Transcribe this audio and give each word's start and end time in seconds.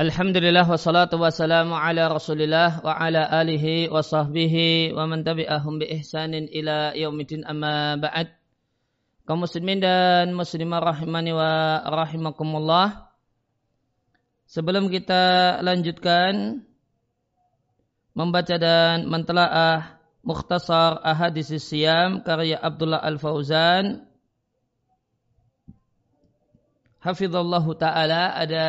Alhamdulillah 0.00 0.64
wassalatu 0.64 1.20
wassalamu 1.20 1.76
ala 1.76 2.08
rasulillah 2.08 2.80
wa 2.80 2.96
ala 2.96 3.20
alihi 3.36 3.92
wa 3.92 4.00
sahbihi 4.00 4.96
wa 4.96 5.04
man 5.04 5.20
tabi'ahum 5.20 5.76
bi 5.76 5.92
ihsanin 5.92 6.48
ila 6.48 6.96
yaumidin 6.96 7.44
amma 7.44 8.00
ba'd. 8.00 8.32
Kaum 9.28 9.44
muslimin 9.44 9.76
dan 9.84 10.32
muslimah 10.32 10.80
rahimani 10.80 11.36
wa 11.36 11.84
rahimakumullah. 11.84 13.12
Sebelum 14.48 14.88
kita 14.88 15.60
lanjutkan 15.60 16.64
membaca 18.16 18.56
dan 18.56 19.04
mentelaah 19.04 20.00
mukhtasar 20.24 20.96
ahadis 21.04 21.52
siyam 21.60 22.24
karya 22.24 22.56
Abdullah 22.56 23.04
Al-Fauzan. 23.04 24.08
Hafizallahu 27.04 27.76
taala 27.76 28.32
ada 28.32 28.64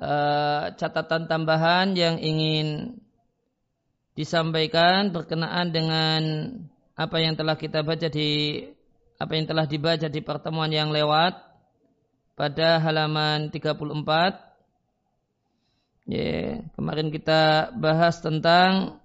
uh, 0.00 0.74
catatan 0.74 1.26
tambahan 1.30 1.94
yang 1.94 2.18
ingin 2.18 2.98
disampaikan 4.14 5.10
berkenaan 5.10 5.74
dengan 5.74 6.22
apa 6.94 7.16
yang 7.18 7.34
telah 7.34 7.58
kita 7.58 7.82
baca 7.82 8.06
di 8.06 8.62
apa 9.18 9.32
yang 9.34 9.46
telah 9.46 9.66
dibaca 9.66 10.06
di 10.06 10.20
pertemuan 10.22 10.70
yang 10.70 10.94
lewat 10.94 11.34
pada 12.38 12.78
halaman 12.82 13.50
34. 13.50 14.42
Yeah, 16.04 16.68
kemarin 16.76 17.08
kita 17.08 17.72
bahas 17.80 18.20
tentang 18.20 19.00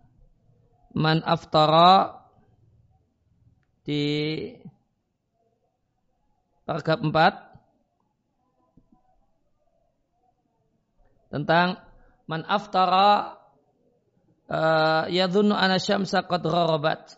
man 0.91 1.23
aftara 1.23 2.27
di 3.87 4.03
paragraf 6.67 6.99
4 7.01 7.48
tentang 11.29 11.77
man 12.25 12.45
aftara 12.45 13.37
uh, 14.49 15.05
yadhunnu 15.09 15.53
ana 15.53 15.77
syamsa 15.77 16.25
qad 16.25 16.43
gharabat. 16.45 17.15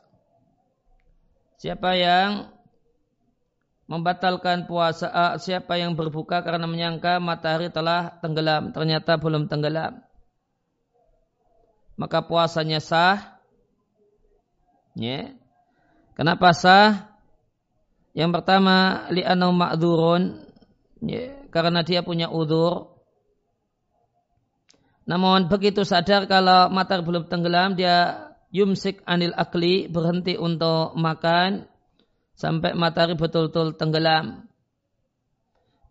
Siapa 1.59 1.93
yang 1.95 2.51
membatalkan 3.91 4.71
puasa, 4.71 5.07
uh, 5.11 5.35
siapa 5.35 5.75
yang 5.75 5.99
berbuka 5.99 6.43
karena 6.43 6.63
menyangka 6.67 7.19
matahari 7.19 7.67
telah 7.67 8.19
tenggelam, 8.23 8.71
ternyata 8.71 9.19
belum 9.19 9.51
tenggelam. 9.51 9.99
Maka 11.99 12.23
puasanya 12.23 12.79
sah. 12.79 13.39
Ya. 14.95 15.35
Kenapa 16.15 16.55
sah? 16.55 17.13
Yang 18.11 18.41
pertama 18.41 19.07
li'anau 19.07 19.55
ma'dzurun, 19.55 20.43
ya, 20.99 21.47
karena 21.47 21.79
dia 21.79 22.03
punya 22.03 22.27
udur 22.27 22.90
namun 25.11 25.51
begitu 25.51 25.83
sadar 25.83 26.23
kalau 26.31 26.71
matahari 26.71 27.03
belum 27.03 27.27
tenggelam, 27.27 27.75
dia 27.75 28.31
yumsik 28.47 29.03
anil 29.03 29.35
akli, 29.35 29.91
berhenti 29.91 30.39
untuk 30.39 30.95
makan 30.95 31.67
sampai 32.39 32.71
matahari 32.79 33.19
betul-betul 33.19 33.75
tenggelam. 33.75 34.47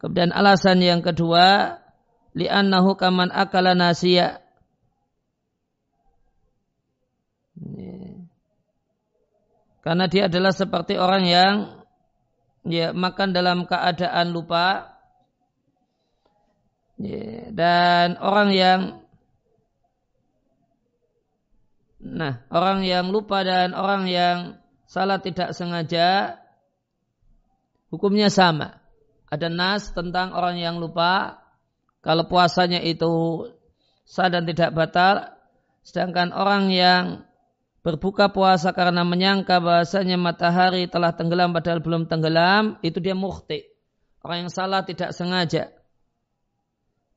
Kemudian 0.01 0.33
alasan 0.33 0.81
yang 0.81 1.05
kedua, 1.05 1.77
li'annahu 2.33 2.97
kaman 2.97 3.29
akala 3.29 3.77
nasiya. 3.77 4.41
Karena 9.85 10.09
dia 10.09 10.33
adalah 10.33 10.57
seperti 10.57 10.97
orang 10.97 11.29
yang 11.29 11.55
ya 12.65 12.97
makan 12.97 13.37
dalam 13.37 13.69
keadaan 13.69 14.33
lupa 14.33 14.97
dan 17.53 18.17
orang 18.21 18.49
yang 18.53 18.81
Nah, 22.01 22.41
orang 22.49 22.81
yang 22.89 23.13
lupa 23.13 23.45
dan 23.45 23.77
orang 23.77 24.09
yang 24.09 24.57
salah 24.89 25.21
tidak 25.21 25.53
sengaja 25.53 26.41
hukumnya 27.93 28.33
sama. 28.33 28.81
Ada 29.29 29.53
nas 29.53 29.93
tentang 29.93 30.33
orang 30.33 30.57
yang 30.57 30.81
lupa 30.81 31.45
kalau 32.01 32.25
puasanya 32.25 32.81
itu 32.81 33.45
sah 34.09 34.33
dan 34.33 34.49
tidak 34.49 34.73
batal, 34.73 35.37
sedangkan 35.85 36.33
orang 36.33 36.73
yang 36.73 37.05
berbuka 37.85 38.33
puasa 38.33 38.73
karena 38.73 39.05
menyangka 39.05 39.61
bahasanya 39.61 40.17
matahari 40.17 40.89
telah 40.89 41.13
tenggelam 41.13 41.53
padahal 41.53 41.85
belum 41.85 42.09
tenggelam, 42.09 42.81
itu 42.81 42.97
dia 42.99 43.13
mukhti. 43.13 43.69
Orang 44.25 44.49
yang 44.49 44.53
salah 44.53 44.85
tidak 44.85 45.13
sengaja. 45.13 45.73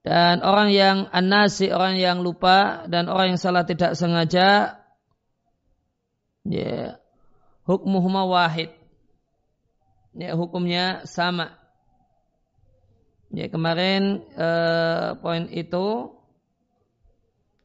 Dan 0.03 0.43
orang 0.43 0.75
yang 0.75 1.07
anasi, 1.15 1.71
orang 1.71 1.95
yang 1.95 2.19
lupa 2.19 2.83
dan 2.91 3.07
orang 3.07 3.33
yang 3.33 3.39
salah 3.39 3.63
tidak 3.63 3.95
sengaja, 3.95 4.75
ya 6.43 6.99
hukmuhuma 7.63 8.27
wahid. 8.27 8.75
Ya 10.11 10.35
hukumnya 10.35 11.07
sama. 11.07 11.55
Ya 13.31 13.47
kemarin 13.47 14.27
eh, 14.35 15.17
poin 15.23 15.47
itu 15.49 16.13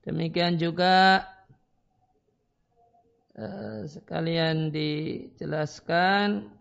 demikian 0.06 0.56
juga 0.56 1.26
eh, 3.36 3.84
sekalian 3.84 4.72
dijelaskan 4.72 6.57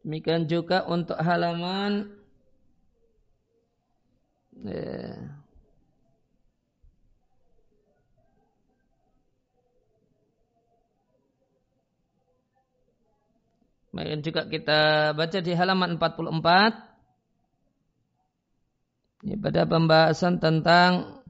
Demikian 0.00 0.48
juga 0.48 0.88
untuk 0.88 1.20
halaman 1.20 2.08
eh, 4.64 5.20
Kemudian 13.90 14.22
juga 14.22 14.46
kita 14.46 15.12
baca 15.18 15.38
di 15.42 15.52
halaman 15.52 15.98
44 15.98 16.90
ini 19.20 19.36
pada 19.36 19.68
pembahasan 19.68 20.40
tentang 20.40 21.20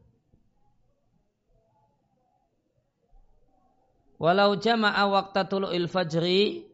walau 4.21 4.55
jama'a 4.55 5.11
waqta 5.11 5.51
tulu'il 5.51 5.91
fajri 5.91 6.70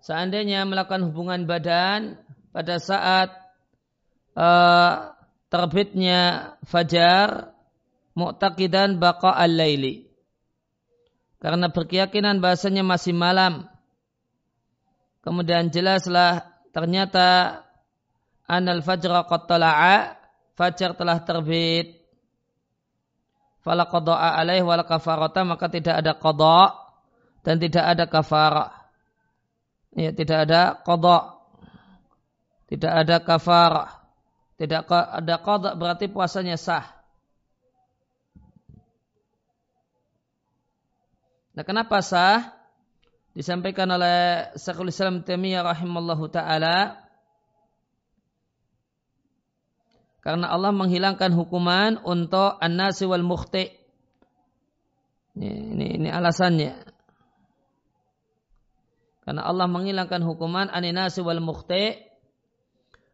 seandainya 0.00 0.64
melakukan 0.64 1.12
hubungan 1.12 1.44
badan 1.44 2.16
pada 2.50 2.80
saat 2.80 3.30
uh, 4.34 5.14
terbitnya 5.52 6.54
fajar 6.66 7.52
mu'taqidan 8.16 8.98
baqa 8.98 9.34
al-laili. 9.34 10.08
Karena 11.40 11.72
berkeyakinan 11.72 12.44
bahasanya 12.44 12.84
masih 12.84 13.16
malam. 13.16 13.64
Kemudian 15.24 15.72
jelaslah 15.72 16.44
ternyata 16.72 17.60
anal 18.44 18.84
fajra 18.84 19.24
qad 19.24 19.48
tala'a 19.48 20.20
fajar 20.56 20.92
telah 20.96 21.24
terbit. 21.24 21.96
Fala 23.60 23.84
qada'a 23.84 24.40
alaih 24.40 24.64
wal 24.64 24.84
kafarata 24.88 25.44
maka 25.44 25.68
tidak 25.68 26.00
ada 26.00 26.16
qada 26.16 26.72
dan 27.44 27.60
tidak 27.60 27.84
ada 27.84 28.04
kafarah 28.08 28.79
ya 29.94 30.10
tidak 30.14 30.38
ada 30.46 30.78
kodok, 30.82 31.24
tidak 32.70 32.92
ada 32.92 33.16
kafarah, 33.22 33.90
tidak 34.60 34.86
ada 34.90 35.34
kodok 35.42 35.74
berarti 35.78 36.06
puasanya 36.06 36.54
sah. 36.58 36.86
Nah 41.54 41.64
kenapa 41.66 41.98
sah? 42.00 42.56
Disampaikan 43.30 43.86
oleh 43.94 44.50
Syekhul 44.58 44.90
Islam 44.90 45.22
Taimiyah 45.22 45.62
rahimallahu 45.62 46.26
taala 46.34 46.98
karena 50.20 50.52
Allah 50.52 50.74
menghilangkan 50.76 51.32
hukuman 51.32 51.96
untuk 52.04 52.60
an-nasi 52.60 53.08
wal 53.08 53.24
mukhti. 53.24 53.72
Ini, 55.38 55.48
ini, 55.48 55.86
ini 55.96 56.08
alasannya. 56.12 56.89
Karena 59.30 59.46
Allah 59.46 59.70
menghilangkan 59.70 60.26
hukuman 60.26 60.66
aninasi 60.74 61.22
wal 61.22 61.38
mukhti 61.38 62.02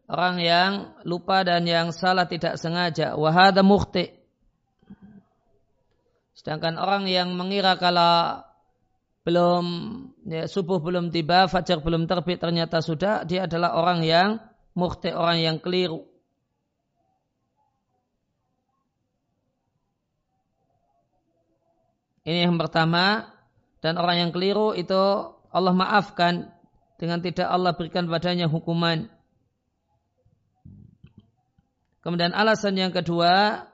orang 0.08 0.40
yang 0.40 0.72
lupa 1.04 1.44
dan 1.44 1.68
yang 1.68 1.92
salah 1.92 2.24
tidak 2.24 2.56
sengaja. 2.56 3.20
Wahada 3.20 3.60
mukhti. 3.60 4.16
Sedangkan 6.32 6.80
orang 6.80 7.04
yang 7.04 7.36
mengira 7.36 7.76
kalau 7.76 8.40
belum 9.28 9.64
ya, 10.24 10.48
subuh 10.48 10.80
belum 10.80 11.12
tiba, 11.12 11.52
fajar 11.52 11.84
belum 11.84 12.08
terbit 12.08 12.40
ternyata 12.40 12.80
sudah, 12.80 13.28
dia 13.28 13.44
adalah 13.44 13.76
orang 13.76 14.00
yang 14.00 14.40
mukhti, 14.72 15.12
orang 15.12 15.44
yang 15.44 15.60
keliru. 15.60 16.00
Ini 22.24 22.48
yang 22.48 22.56
pertama 22.56 23.36
dan 23.84 24.00
orang 24.00 24.16
yang 24.24 24.30
keliru 24.32 24.72
itu 24.72 25.35
Allah 25.52 25.72
maafkan 25.74 26.50
dengan 26.96 27.20
tidak 27.20 27.48
Allah 27.48 27.76
berikan 27.76 28.08
padanya 28.08 28.48
hukuman. 28.48 29.08
Kemudian 32.06 32.30
alasan 32.30 32.78
yang 32.78 32.94
kedua, 32.94 33.66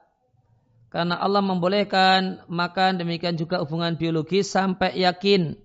karena 0.92 1.16
Allah 1.16 1.40
membolehkan 1.40 2.44
makan 2.52 3.00
demikian 3.00 3.40
juga 3.40 3.64
hubungan 3.64 3.96
biologis 3.96 4.48
sampai 4.52 5.00
yakin. 5.00 5.56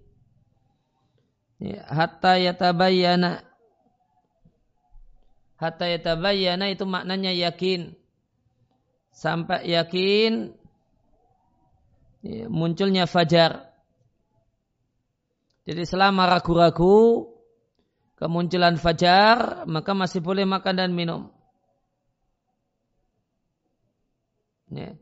Ya, 1.60 1.84
hatta 1.88 2.40
yatabayyana. 2.40 3.44
Hatta 5.60 5.90
yatabayyana 5.90 6.72
itu 6.72 6.88
maknanya 6.88 7.36
yakin. 7.36 7.98
Sampai 9.12 9.68
yakin 9.68 10.54
ya, 12.24 12.48
munculnya 12.48 13.04
fajar. 13.10 13.67
Jadi 15.68 15.84
selama 15.84 16.32
ragu-ragu 16.32 17.28
kemunculan 18.16 18.80
fajar, 18.80 19.68
maka 19.68 19.92
masih 19.92 20.24
boleh 20.24 20.48
makan 20.48 20.80
dan 20.80 20.96
minum. 20.96 21.28
Ya. 24.72 24.96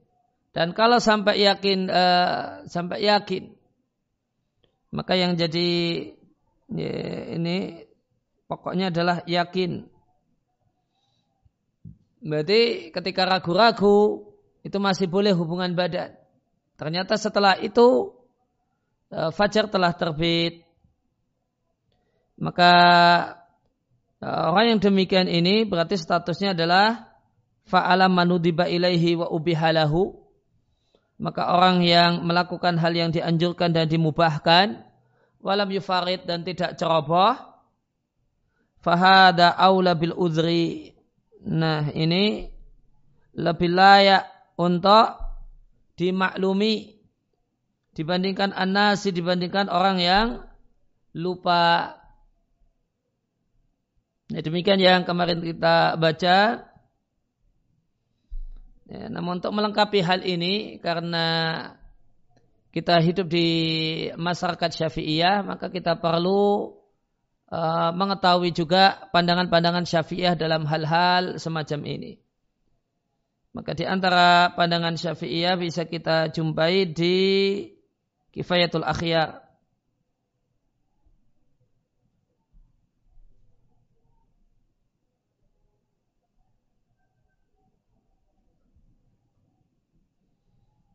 Dan 0.58 0.74
kalau 0.74 0.98
sampai 0.98 1.46
yakin, 1.46 1.86
uh, 1.86 2.66
sampai 2.66 3.06
yakin, 3.06 3.54
maka 4.90 5.14
yang 5.14 5.38
jadi 5.38 5.70
ya, 6.74 6.94
ini 7.38 7.86
pokoknya 8.50 8.90
adalah 8.90 9.22
yakin. 9.30 9.86
Berarti 12.26 12.90
ketika 12.90 13.22
ragu-ragu 13.30 14.26
itu 14.66 14.78
masih 14.82 15.06
boleh 15.06 15.30
hubungan 15.38 15.78
badan. 15.78 16.18
Ternyata 16.74 17.22
setelah 17.22 17.54
itu 17.62 18.18
uh, 19.12 19.30
fajar 19.34 19.68
telah 19.70 19.94
terbit. 19.94 20.64
Maka 22.40 22.72
uh, 24.22 24.42
orang 24.54 24.78
yang 24.78 24.80
demikian 24.82 25.28
ini 25.30 25.68
berarti 25.68 26.00
statusnya 26.00 26.56
adalah 26.56 27.16
fa'alam 27.66 28.14
manudiba 28.14 28.70
ilaihi 28.70 29.18
wa 29.18 29.28
ubihalahu 29.30 30.26
maka 31.16 31.48
orang 31.48 31.82
yang 31.82 32.28
melakukan 32.28 32.76
hal 32.76 32.92
yang 32.92 33.10
dianjurkan 33.10 33.72
dan 33.72 33.88
dimubahkan 33.88 34.84
walam 35.42 35.70
yufarid 35.72 36.28
dan 36.28 36.44
tidak 36.46 36.76
ceroboh 36.78 37.34
fahada 38.84 39.56
aula 39.56 39.98
bil 39.98 40.14
udri 40.14 40.94
nah 41.42 41.90
ini 41.90 42.52
lebih 43.36 43.72
layak 43.74 44.28
untuk 44.60 45.18
dimaklumi 45.96 46.95
dibandingkan 47.96 48.52
anasi 48.52 49.16
dibandingkan 49.16 49.72
orang 49.72 49.98
yang 50.04 50.28
lupa 51.16 51.96
Nah, 54.26 54.42
demikian 54.42 54.82
yang 54.82 55.06
kemarin 55.06 55.38
kita 55.38 56.02
baca 56.02 56.66
Ya, 58.86 59.10
namun 59.10 59.42
untuk 59.42 59.50
melengkapi 59.50 59.98
hal 60.06 60.22
ini 60.22 60.78
karena 60.78 61.26
kita 62.70 63.02
hidup 63.02 63.26
di 63.26 63.50
masyarakat 64.14 64.70
Syafi'iyah 64.70 65.42
maka 65.42 65.74
kita 65.74 65.98
perlu 65.98 66.78
uh, 67.50 67.90
mengetahui 67.98 68.54
juga 68.54 69.10
pandangan-pandangan 69.10 69.90
Syafi'iyah 69.90 70.38
dalam 70.38 70.70
hal-hal 70.70 71.42
semacam 71.42 71.82
ini. 71.82 72.22
Maka 73.58 73.74
di 73.74 73.90
antara 73.90 74.54
pandangan 74.54 75.02
Syafi'iyah 75.02 75.58
bisa 75.58 75.90
kita 75.90 76.30
jumpai 76.30 76.86
di 76.86 77.18
Kifayatul 78.36 78.84
Akhyar. 78.84 79.40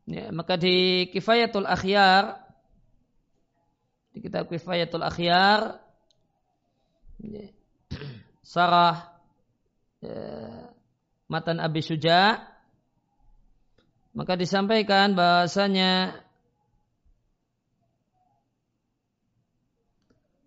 Ya, 0.05 0.29
maka 0.35 0.61
di 0.61 1.09
Kifayatul 1.09 1.65
Akhyar 1.65 2.45
di 4.11 4.19
kitab 4.21 4.51
Kifayatul 4.51 5.07
Akhyar 5.07 5.79
ya, 7.23 7.47
Sarah 8.43 9.17
ya, 10.03 10.19
Matan 11.31 11.63
Abi 11.63 11.79
Suja 11.79 12.43
maka 14.11 14.35
disampaikan 14.35 15.15
bahasanya 15.15 16.19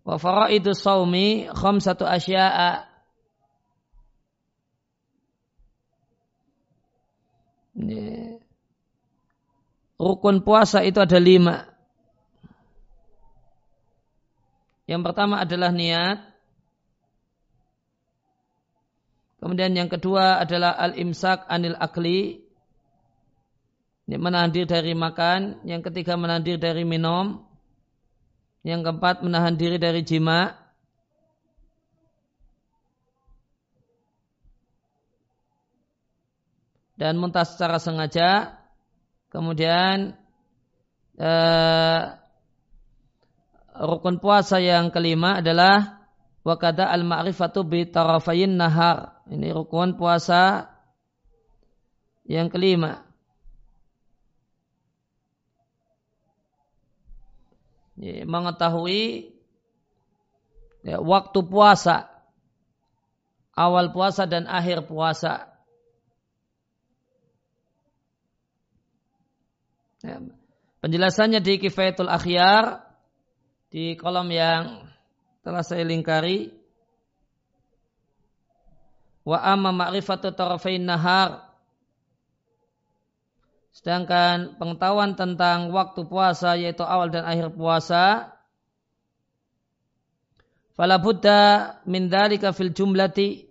wa 0.03 0.15
faraidu 0.19 0.75
saumi 0.75 1.47
khamsatu 1.47 2.03
asya'a 2.03 2.93
rukun 10.03 10.43
puasa 10.43 10.83
itu 10.85 10.99
ada 11.01 11.17
lima. 11.17 11.73
Yang 14.83 15.01
pertama 15.09 15.41
adalah 15.41 15.71
niat. 15.71 16.19
Kemudian 19.39 19.75
yang 19.75 19.91
kedua 19.91 20.43
adalah 20.43 20.75
al-imsak 20.75 21.47
anil 21.47 21.75
akli. 21.79 22.43
Diri 24.03 24.67
dari 24.67 24.91
makan. 24.91 25.63
Yang 25.63 25.91
ketiga 25.91 26.19
menahan 26.19 26.43
diri 26.43 26.59
dari 26.59 26.83
minum. 26.83 27.52
Yang 28.63 28.79
keempat 28.89 29.21
menahan 29.21 29.55
diri 29.59 29.75
dari 29.77 30.01
jima. 30.01 30.55
Dan 36.95 37.19
muntah 37.19 37.43
secara 37.43 37.77
sengaja 37.77 38.63
Kemudian 39.33 40.13
uh, 41.17 42.01
rukun 43.81 44.21
puasa 44.21 44.61
yang 44.61 44.93
kelima 44.93 45.41
adalah 45.41 46.05
wakada 46.45 46.93
al 46.93 47.01
ma'rifatu 47.01 47.65
bi 47.65 47.89
tarafayin 47.89 48.53
nahar. 48.53 49.25
Ini 49.25 49.49
rukun 49.57 49.97
puasa 49.97 50.69
yang 52.29 52.53
kelima. 52.53 53.09
Ini 57.93 58.25
mengetahui 58.25 59.29
ya, 60.81 60.97
waktu 60.97 61.39
puasa, 61.45 62.09
awal 63.53 63.93
puasa 63.93 64.25
dan 64.25 64.49
akhir 64.49 64.89
puasa. 64.89 65.53
Ya. 70.03 70.19
Penjelasannya 70.83 71.39
di 71.39 71.63
Kifayatul 71.63 72.11
Akhyar 72.11 72.83
di 73.71 73.95
kolom 73.95 74.27
yang 74.27 74.83
telah 75.39 75.63
saya 75.63 75.87
lingkari. 75.87 76.51
Wa 79.23 79.39
amma 79.39 79.71
ma'rifatu 79.71 80.35
tarafain 80.35 80.83
nahar. 80.83 81.52
Sedangkan 83.73 84.55
pengetahuan 84.61 85.17
tentang 85.17 85.73
waktu 85.73 86.05
puasa 86.05 86.53
yaitu 86.53 86.85
awal 86.85 87.09
dan 87.09 87.25
akhir 87.25 87.57
puasa 87.57 88.29
fala 90.77 91.01
buddha 91.01 91.81
min 91.89 92.09
dzalika 92.09 92.53
fil 92.53 92.69
jumlati 92.69 93.49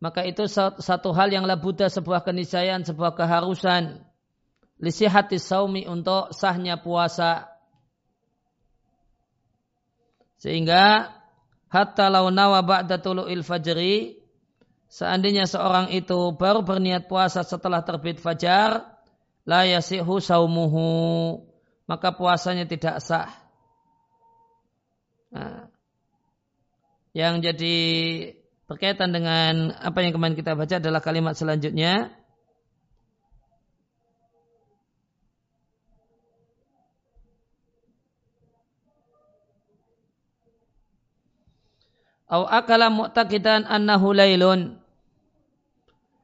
maka 0.00 0.24
itu 0.24 0.48
satu 0.80 1.12
hal 1.12 1.28
yang 1.28 1.44
la 1.44 1.60
buddha 1.60 1.88
sebuah 1.92 2.24
keniscayaan 2.24 2.88
sebuah 2.88 3.16
keharusan 3.16 4.00
lisihati 4.80 5.36
saumi 5.36 5.84
untuk 5.84 6.32
sahnya 6.32 6.80
puasa. 6.80 7.52
Sehingga 10.40 11.12
hatta 11.68 12.08
lau 12.08 12.32
nawa 12.32 12.64
ba'da 12.64 12.96
tulu'il 12.96 13.44
fajri 13.44 14.16
seandainya 14.88 15.44
seorang 15.44 15.92
itu 15.92 16.32
baru 16.32 16.64
berniat 16.64 17.06
puasa 17.06 17.44
setelah 17.44 17.84
terbit 17.84 18.16
fajar 18.18 18.89
la 19.50 19.66
yasihu 19.66 20.22
saumuhu 20.22 20.86
maka 21.90 22.14
puasanya 22.14 22.70
tidak 22.70 23.02
sah. 23.02 23.26
Nah, 25.34 25.66
yang 27.10 27.42
jadi 27.42 27.76
berkaitan 28.70 29.10
dengan 29.10 29.74
apa 29.74 30.06
yang 30.06 30.14
kemarin 30.14 30.38
kita 30.38 30.54
baca 30.54 30.78
adalah 30.78 31.02
kalimat 31.02 31.34
selanjutnya 31.34 32.14
au 42.30 42.46
akala 42.46 42.86
mu'taqidan 42.94 43.66
annahu 43.66 44.14
lailun. 44.14 44.79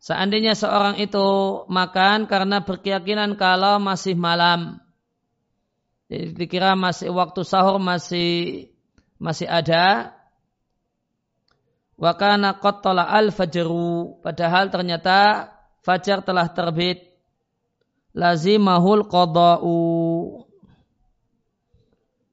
Seandainya 0.07 0.55
seorang 0.55 1.03
itu 1.03 1.27
makan 1.67 2.31
karena 2.31 2.63
berkeyakinan 2.63 3.35
kalau 3.35 3.83
masih 3.83 4.15
malam. 4.15 4.79
Jadi 6.07 6.31
dikira 6.31 6.79
masih 6.79 7.11
waktu 7.11 7.43
sahur 7.43 7.83
masih 7.83 8.71
masih 9.19 9.51
ada. 9.51 10.15
Wakana 11.99 12.55
kotola 12.63 13.03
al 13.03 13.35
fajru 13.35 14.23
padahal 14.23 14.71
ternyata 14.71 15.51
fajar 15.83 16.23
telah 16.23 16.55
terbit. 16.55 17.03
Lazimahul 18.15 19.11
qada'u. 19.11 19.75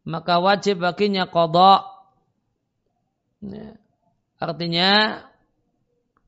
Maka 0.06 0.38
wajib 0.38 0.86
baginya 0.86 1.26
qada. 1.26 1.90
Ya. 3.42 3.76
artinya 4.40 5.26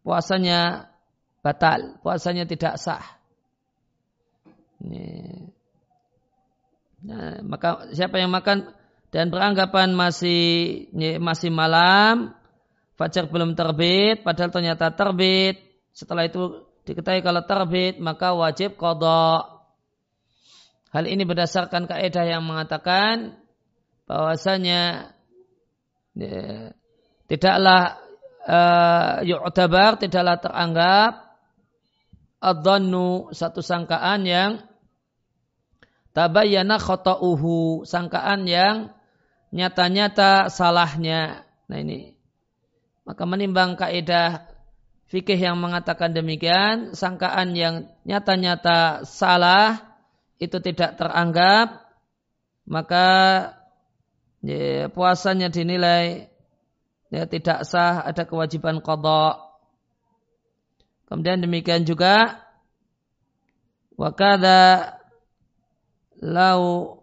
puasanya 0.03 0.91
batal. 1.45 2.01
Puasanya 2.01 2.49
tidak 2.49 2.81
sah. 2.81 3.05
Nah, 7.05 7.37
maka 7.45 7.93
siapa 7.93 8.17
yang 8.17 8.33
makan 8.33 8.73
dan 9.13 9.29
beranggapan 9.29 9.93
masih 9.93 10.89
masih 11.21 11.53
malam 11.53 12.33
fajar 12.97 13.29
belum 13.29 13.53
terbit 13.53 14.25
padahal 14.25 14.49
ternyata 14.49 14.89
terbit. 14.89 15.61
Setelah 15.93 16.25
itu 16.25 16.65
diketahui 16.89 17.21
kalau 17.21 17.45
terbit 17.45 18.01
maka 18.01 18.33
wajib 18.33 18.73
kodok. 18.73 19.53
Hal 20.89 21.05
ini 21.05 21.27
berdasarkan 21.27 21.85
kaidah 21.85 22.25
yang 22.25 22.41
mengatakan 22.47 23.37
bahwasanya 24.07 25.11
ya, 26.15 26.71
tidaklah 27.27 27.99
uh, 28.47 29.19
yu'tabar 29.27 29.99
tidaklah 29.99 30.39
teranggap 30.39 31.24
adzannu 32.45 33.33
satu 33.33 33.65
sangkaan 33.65 34.21
yang 34.29 34.51
tabayyana 36.13 36.77
khata'uhu 36.77 37.83
sangkaan 37.89 38.45
yang 38.45 38.93
nyata-nyata 39.49 40.53
salahnya 40.53 41.41
nah 41.65 41.77
ini 41.81 42.13
maka 43.05 43.25
menimbang 43.25 43.73
kaidah 43.73 44.45
fikih 45.09 45.37
yang 45.41 45.57
mengatakan 45.57 46.13
demikian 46.13 46.93
sangkaan 46.93 47.57
yang 47.57 47.89
nyata-nyata 48.05 49.01
salah 49.09 49.97
itu 50.37 50.61
tidak 50.61 51.01
teranggap 51.01 51.85
maka 52.65 53.05
ya, 54.41 54.89
puasanya 54.89 55.53
dinilai 55.53 56.29
ya, 57.13 57.29
tidak 57.29 57.63
sah, 57.63 58.01
ada 58.01 58.25
kewajiban 58.25 58.81
kodok. 58.81 59.44
Kemudian 61.05 61.41
demikian 61.41 61.85
juga 61.85 62.41
wakada 63.93 64.93
lau 66.19 66.97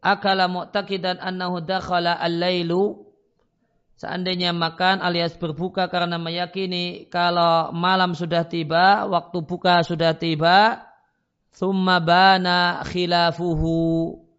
akala 0.00 0.46
mu'taqidan 0.46 1.18
annahu 1.20 1.60
dakhala 1.60 2.16
al-lailu 2.16 3.10
seandainya 4.00 4.56
makan 4.56 5.04
alias 5.04 5.36
berbuka 5.36 5.92
karena 5.92 6.16
meyakini 6.16 7.10
kalau 7.12 7.68
malam 7.76 8.16
sudah 8.16 8.48
tiba, 8.48 9.04
waktu 9.04 9.38
buka 9.44 9.84
sudah 9.84 10.16
tiba, 10.16 10.88
thumma 11.52 12.00
bana 12.00 12.80
khilafuhu 12.88 14.30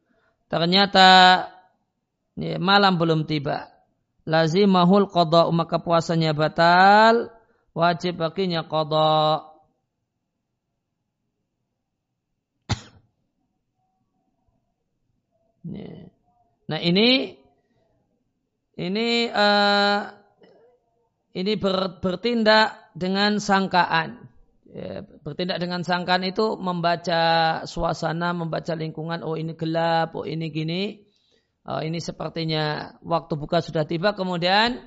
Ternyata 0.51 1.07
ya, 2.35 2.59
malam 2.59 2.99
belum 2.99 3.23
tiba. 3.23 3.71
Lazimahul 4.27 5.07
qada 5.07 5.47
maka 5.55 5.79
puasanya 5.79 6.35
batal, 6.35 7.31
wajib 7.71 8.19
baginya 8.19 8.67
qada. 8.67 9.51
Nah 16.71 16.79
ini 16.79 17.37
ini 18.79 19.07
uh, 19.27 20.01
ini 21.31 21.51
ber, 21.59 22.01
bertindak 22.01 22.95
dengan 22.97 23.37
sangkaan 23.37 24.31
ya, 24.71 25.03
bertindak 25.03 25.59
dengan 25.59 25.83
sangkaan 25.83 26.23
itu 26.23 26.55
membaca 26.55 27.21
suasana, 27.67 28.31
membaca 28.31 28.73
lingkungan, 28.75 29.23
oh 29.23 29.35
ini 29.35 29.53
gelap, 29.55 30.15
oh 30.15 30.23
ini 30.23 30.47
gini, 30.51 31.03
oh 31.67 31.83
ini 31.83 31.99
sepertinya 31.99 32.95
waktu 33.03 33.33
buka 33.35 33.59
sudah 33.59 33.83
tiba, 33.83 34.15
kemudian 34.15 34.79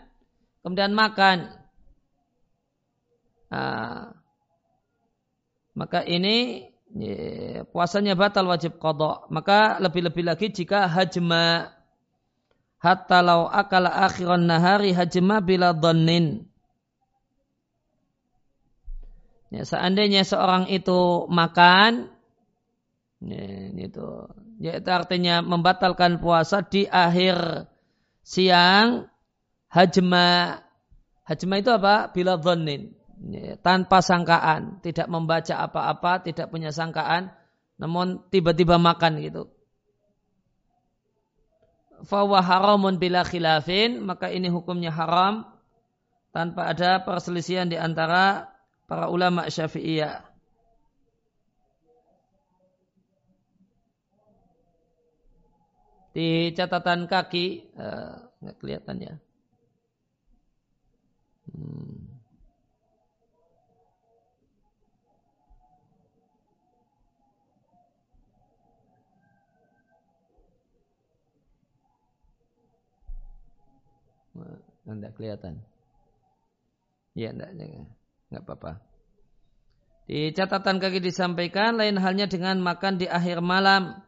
kemudian 0.65 0.93
makan. 0.97 1.64
Maka 5.75 6.01
ini 6.07 6.69
ya, 6.95 7.67
puasanya 7.67 8.15
batal 8.15 8.47
wajib 8.47 8.79
kodok. 8.79 9.29
Maka 9.29 9.83
lebih-lebih 9.83 10.25
lagi 10.25 10.53
jika 10.55 10.87
hajma 10.87 11.75
hatta 12.79 13.19
lau 13.25 13.49
akala 13.49 13.91
akhiran 14.07 14.47
nahari 14.47 14.93
hajma 14.93 15.41
bila 15.41 15.73
dhannin 15.73 16.47
Ya, 19.55 19.63
seandainya 19.63 20.27
seorang 20.27 20.67
itu 20.67 21.31
makan, 21.31 22.11
ya, 23.23 23.47
itu, 23.87 24.07
ya, 24.59 24.83
itu 24.83 24.91
artinya 24.91 25.47
membatalkan 25.47 26.19
puasa 26.19 26.67
di 26.67 26.91
akhir 26.91 27.71
siang, 28.27 29.07
hajma. 29.71 30.59
Hajma 31.23 31.55
itu 31.63 31.71
apa? 31.71 32.11
Bila 32.11 32.35
dhonin. 32.35 32.99
Ya, 33.25 33.57
tanpa 33.57 34.05
sangkaan, 34.05 34.85
tidak 34.85 35.09
membaca 35.09 35.57
apa-apa, 35.57 36.21
tidak 36.29 36.53
punya 36.53 36.69
sangkaan, 36.69 37.33
namun 37.81 38.21
tiba-tiba 38.29 38.77
makan 38.77 39.17
gitu. 39.25 39.49
Fawa 42.05 42.45
haramun 42.45 43.01
bila 43.01 43.25
khilafin, 43.25 44.05
maka 44.05 44.29
ini 44.29 44.53
hukumnya 44.53 44.93
haram 44.93 45.49
tanpa 46.37 46.69
ada 46.69 47.01
perselisihan 47.01 47.65
di 47.65 47.81
antara 47.81 48.53
para 48.85 49.09
ulama 49.09 49.49
syafi'iyah. 49.49 50.21
Di 56.13 56.53
catatan 56.53 57.09
kaki, 57.09 57.73
uh, 57.75 58.29
nggak 58.39 58.57
kelihatan 58.61 58.97
ya. 59.01 59.15
Tidak 74.85 75.13
kelihatan. 75.17 75.65
Ya, 77.17 77.33
tidak. 77.33 77.51
Nggak 78.29 78.43
apa-apa. 78.45 78.73
Di 80.05 80.37
catatan 80.37 80.77
kaki 80.85 81.01
disampaikan 81.01 81.81
lain 81.81 81.97
halnya 81.97 82.29
dengan 82.29 82.61
makan 82.61 83.01
di 83.01 83.09
akhir 83.09 83.41
malam. 83.41 84.05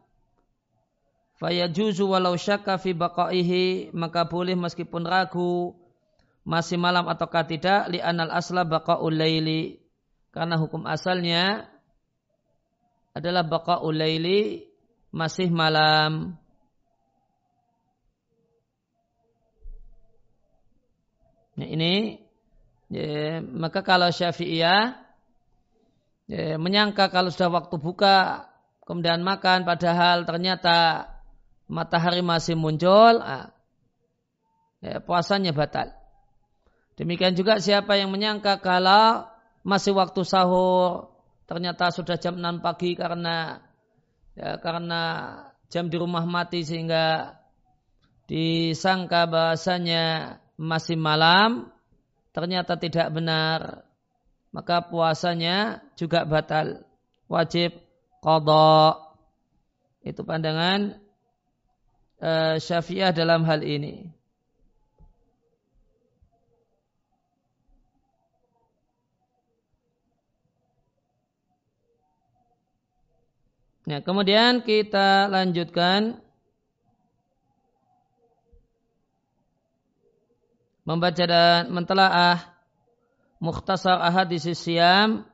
Fayajuzu 1.41 2.05
walau 2.05 2.37
syakka 2.37 2.81
fi 2.81 2.93
baqaihi 2.97 3.93
maka 3.93 4.25
boleh 4.25 4.57
meskipun 4.57 5.05
ragu 5.05 5.77
masih 6.41 6.81
malam 6.81 7.05
ataukah 7.05 7.45
tidak 7.45 7.93
li 7.93 8.01
anal 8.01 8.33
asla 8.33 8.65
baqaul 8.65 9.13
laili 9.13 9.77
karena 10.33 10.57
hukum 10.57 10.89
asalnya 10.89 11.69
adalah 13.13 13.45
baqaul 13.45 13.93
laili 13.93 14.69
masih 15.13 15.49
malam. 15.49 16.37
Nah, 21.57 21.65
ini 21.65 22.21
Ya, 22.87 23.43
maka 23.43 23.83
kalau 23.83 24.07
Syafi'iyah 24.07 24.95
ya, 26.31 26.55
menyangka 26.55 27.11
kalau 27.11 27.27
sudah 27.27 27.51
waktu 27.51 27.75
buka 27.75 28.47
kemudian 28.87 29.27
makan 29.27 29.67
padahal 29.67 30.23
ternyata 30.23 31.11
matahari 31.67 32.23
masih 32.23 32.55
muncul, 32.55 33.19
ah, 33.19 33.51
ya, 34.79 35.03
puasanya 35.03 35.51
batal. 35.51 35.91
Demikian 36.95 37.35
juga 37.35 37.59
siapa 37.59 37.99
yang 37.99 38.07
menyangka 38.07 38.63
kalau 38.63 39.27
masih 39.67 39.91
waktu 39.91 40.23
sahur 40.23 41.11
ternyata 41.43 41.91
sudah 41.91 42.15
jam 42.15 42.39
6 42.39 42.63
pagi 42.63 42.95
karena 42.95 43.59
ya, 44.31 44.63
karena 44.63 45.03
jam 45.67 45.91
di 45.91 45.99
rumah 45.99 46.23
mati 46.23 46.63
sehingga 46.63 47.35
disangka 48.31 49.27
bahasanya 49.27 50.39
masih 50.57 50.97
malam 50.97 51.69
ternyata 52.33 52.75
tidak 52.77 53.13
benar, 53.13 53.85
maka 54.49 54.81
puasanya 54.81 55.85
juga 55.93 56.25
batal. 56.25 56.83
Wajib 57.29 57.77
kodok. 58.23 59.13
Itu 60.01 60.23
pandangan 60.23 60.95
uh, 62.23 62.55
syafi'ah 62.57 63.11
dalam 63.11 63.43
hal 63.43 63.61
ini. 63.61 64.17
Nah, 73.87 74.03
kemudian 74.03 74.67
kita 74.67 75.31
lanjutkan 75.31 76.19
membaca 80.87 81.23
dan 81.27 81.67
mentelaah 81.67 82.39
Mukhtasar 83.43 83.99
Ahadis 83.99 84.47
Siam 84.55 85.27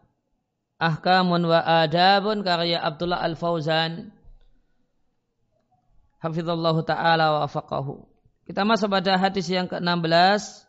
Ahkamun 0.81 1.45
wa 1.45 1.61
Adabun 1.61 2.41
karya 2.41 2.81
Abdullah 2.81 3.21
Al-Fauzan. 3.21 4.11
Hafizallahu 6.19 6.81
ta'ala 6.83 7.39
wa 7.39 7.47
faqahu. 7.47 8.03
Kita 8.43 8.67
masuk 8.67 8.91
pada 8.91 9.15
hadis 9.15 9.47
yang 9.47 9.69
ke-16 9.69 10.67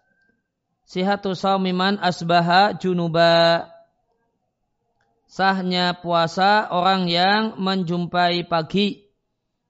Sihatu 0.85 1.33
saumiman 1.33 1.97
asbaha 1.97 2.77
junuba. 2.77 3.73
Sahnya 5.25 5.97
puasa 5.97 6.69
orang 6.69 7.09
yang 7.09 7.57
menjumpai 7.57 8.45
pagi. 8.47 9.09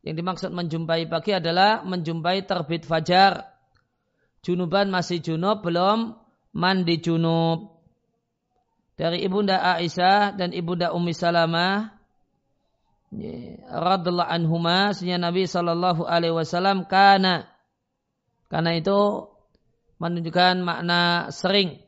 Yang 0.04 0.14
dimaksud 0.20 0.50
menjumpai 0.52 1.08
pagi 1.08 1.32
adalah 1.32 1.86
menjumpai 1.86 2.44
terbit 2.44 2.84
fajar 2.84 3.53
junuban 4.44 4.92
masih 4.92 5.24
junub 5.24 5.64
belum 5.64 6.20
mandi 6.52 7.00
junub. 7.00 7.80
Dari 8.94 9.26
ibunda 9.26 9.58
Aisyah 9.58 10.38
dan 10.38 10.54
ibunda 10.54 10.94
Ummi 10.94 11.10
Salamah 11.10 11.90
radhiallahu 13.74 14.30
anhuma 14.30 14.94
sehingga 14.94 15.18
Nabi 15.18 15.46
Shallallahu 15.46 16.06
alaihi 16.06 16.34
wasallam 16.34 16.86
karena 16.86 17.46
karena 18.50 18.70
itu 18.78 19.30
menunjukkan 19.98 20.62
makna 20.62 21.30
sering. 21.34 21.82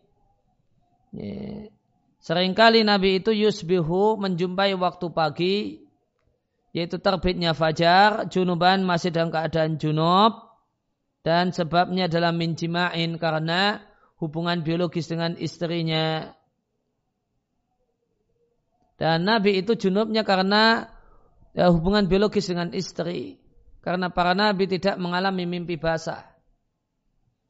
Seringkali 2.22 2.82
Nabi 2.82 3.22
itu 3.22 3.30
yusbihu 3.30 4.18
menjumpai 4.18 4.74
waktu 4.74 5.06
pagi 5.14 5.56
yaitu 6.74 7.00
terbitnya 7.00 7.56
fajar, 7.56 8.28
junuban 8.28 8.84
masih 8.84 9.08
dalam 9.08 9.32
keadaan 9.32 9.80
junub 9.80 10.45
dan 11.26 11.50
sebabnya 11.50 12.06
dalam 12.06 12.38
minjima'in 12.38 13.18
karena 13.18 13.82
hubungan 14.22 14.62
biologis 14.62 15.10
dengan 15.10 15.34
istrinya. 15.34 16.30
Dan 18.94 19.26
Nabi 19.26 19.58
itu 19.58 19.74
junubnya 19.74 20.22
karena 20.22 20.86
ya, 21.50 21.66
hubungan 21.74 22.06
biologis 22.06 22.46
dengan 22.46 22.70
istri. 22.70 23.42
Karena 23.82 24.06
para 24.06 24.38
Nabi 24.38 24.70
tidak 24.70 25.02
mengalami 25.02 25.50
mimpi 25.50 25.74
basah. 25.74 26.22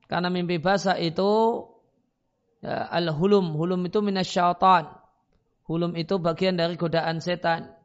Karena 0.08 0.32
mimpi 0.32 0.56
basah 0.56 0.96
itu 0.96 1.68
ya, 2.64 2.88
al-hulum. 2.88 3.60
Hulum 3.60 3.84
itu 3.92 4.00
minasyaitan. 4.00 4.88
Hulum 5.68 5.92
itu 6.00 6.16
bagian 6.16 6.56
dari 6.56 6.80
godaan 6.80 7.20
setan. 7.20 7.75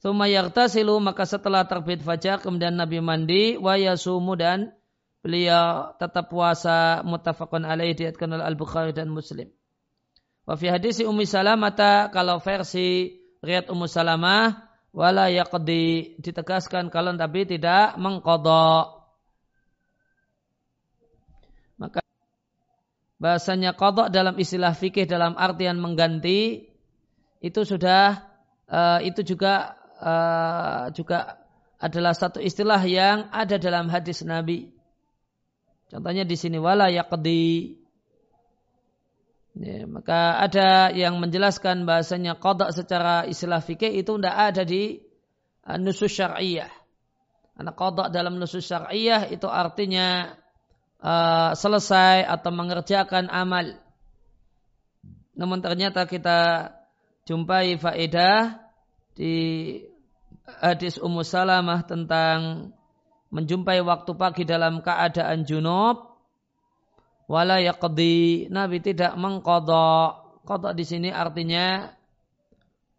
Thumma 0.00 0.32
yartasilu 0.32 0.96
maka 0.96 1.28
setelah 1.28 1.68
terbit 1.68 2.00
fajar 2.00 2.40
kemudian 2.40 2.72
Nabi 2.72 3.04
mandi 3.04 3.60
wa 3.60 3.76
yasumu 3.76 4.32
dan 4.32 4.72
beliau 5.20 5.92
tetap 6.00 6.32
puasa 6.32 7.04
muttafaqun 7.04 7.68
alaih 7.68 7.92
diatkan 7.92 8.32
oleh 8.32 8.44
Al-Bukhari 8.48 8.96
dan 8.96 9.12
Muslim. 9.12 9.52
Wa 10.48 10.56
fi 10.56 10.72
hadis 10.72 11.04
Ummi 11.04 11.28
Salamah 11.28 11.76
kalau 12.08 12.40
versi 12.40 13.20
riat 13.44 13.68
Ummu 13.68 13.84
Salamah 13.84 14.72
wala 14.96 15.28
yaqdi 15.28 16.16
ditegaskan 16.16 16.88
kalau 16.88 17.12
Nabi 17.12 17.44
tidak 17.44 18.00
mengkodok. 18.00 19.04
Maka 21.76 22.00
bahasanya 23.20 23.76
kodok 23.76 24.08
dalam 24.08 24.40
istilah 24.40 24.72
fikih 24.72 25.04
dalam 25.04 25.36
artian 25.36 25.76
mengganti 25.76 26.72
itu 27.44 27.60
sudah 27.68 28.24
uh, 28.68 29.00
itu 29.04 29.20
juga 29.24 29.79
uh, 30.00 30.88
juga 30.96 31.40
adalah 31.80 32.12
satu 32.12 32.40
istilah 32.40 32.80
yang 32.84 33.28
ada 33.32 33.56
dalam 33.56 33.88
hadis 33.88 34.20
Nabi. 34.24 34.68
Contohnya 35.88 36.28
di 36.28 36.36
sini 36.36 36.56
wala 36.60 36.88
yaqdi. 36.92 37.76
Ya, 39.60 39.82
maka 39.84 40.38
ada 40.38 40.94
yang 40.94 41.18
menjelaskan 41.18 41.82
bahasanya 41.82 42.38
qada 42.38 42.70
secara 42.70 43.26
istilah 43.26 43.58
fikih 43.58 43.92
itu 43.98 44.14
tidak 44.16 44.36
ada 44.36 44.62
di 44.62 45.02
uh, 45.66 45.76
nusus 45.76 46.12
syariah. 46.12 46.70
Karena 47.58 47.72
qada 47.74 48.08
dalam 48.08 48.38
nusus 48.38 48.62
syariah 48.62 49.26
itu 49.28 49.50
artinya 49.50 50.36
uh, 51.02 51.52
selesai 51.52 52.24
atau 52.24 52.50
mengerjakan 52.54 53.26
amal. 53.28 53.74
Namun 55.34 55.58
ternyata 55.64 56.04
kita 56.06 56.70
jumpai 57.26 57.80
faedah 57.80 58.62
di 59.16 59.34
hadis 60.58 60.98
Ummu 60.98 61.22
Salamah 61.22 61.86
tentang 61.86 62.70
menjumpai 63.30 63.78
waktu 63.86 64.12
pagi 64.18 64.42
dalam 64.42 64.82
keadaan 64.82 65.46
junub. 65.46 66.10
Wala 67.30 67.62
yaqdi. 67.62 68.50
Nabi 68.50 68.82
tidak 68.82 69.14
mengkodok. 69.14 70.42
Kodok 70.42 70.74
di 70.74 70.82
sini 70.82 71.14
artinya 71.14 71.94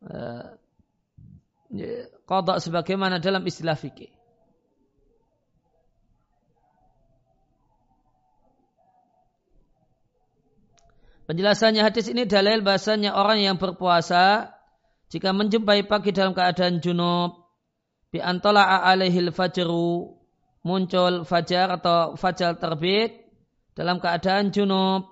uh, 0.07 0.55
kodok 2.23 2.63
sebagaimana 2.63 3.19
dalam 3.19 3.43
istilah 3.43 3.75
fikih. 3.75 4.11
Penjelasannya 11.31 11.79
hadis 11.79 12.11
ini 12.11 12.27
dalil 12.27 12.59
bahasanya 12.59 13.15
orang 13.15 13.39
yang 13.39 13.55
berpuasa 13.55 14.51
jika 15.11 15.31
menjumpai 15.31 15.87
pagi 15.87 16.11
dalam 16.15 16.31
keadaan 16.31 16.79
junub, 16.79 17.40
bi 18.11 18.19
antala 18.19 18.83
alaihil 18.83 19.31
fajru 19.31 20.13
muncul 20.61 21.25
fajar 21.25 21.73
atau 21.73 22.13
fajar 22.19 22.59
terbit 22.59 23.17
dalam 23.73 23.97
keadaan 23.97 24.51
junub, 24.51 25.07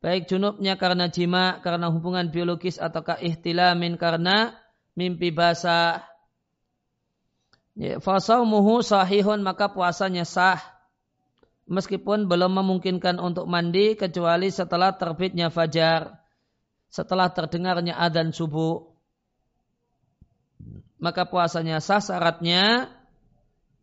baik 0.00 0.30
junubnya 0.30 0.78
karena 0.78 1.10
jima, 1.10 1.60
karena 1.60 1.90
hubungan 1.90 2.30
biologis 2.30 2.78
ataukah 2.78 3.18
ihtilamin 3.20 3.98
karena 3.98 4.56
mimpi 4.94 5.34
basah. 5.34 6.06
Ya, 7.72 7.98
Fasaumuhu 7.98 8.84
sahihun 8.84 9.40
maka 9.42 9.72
puasanya 9.72 10.28
sah. 10.28 10.60
Meskipun 11.66 12.28
belum 12.28 12.52
memungkinkan 12.58 13.16
untuk 13.16 13.48
mandi 13.48 13.96
kecuali 13.96 14.52
setelah 14.52 14.92
terbitnya 14.98 15.48
fajar 15.48 16.20
setelah 16.92 17.32
terdengarnya 17.32 17.96
adzan 17.96 18.36
subuh. 18.36 18.91
Maka 21.02 21.26
puasanya 21.26 21.82
sah 21.82 21.98
syaratnya 21.98 22.86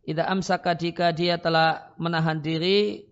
tidak 0.08 0.26
amsaka 0.32 0.72
jika 0.72 1.12
dia 1.12 1.36
telah 1.36 1.92
menahan 2.00 2.40
diri 2.40 3.04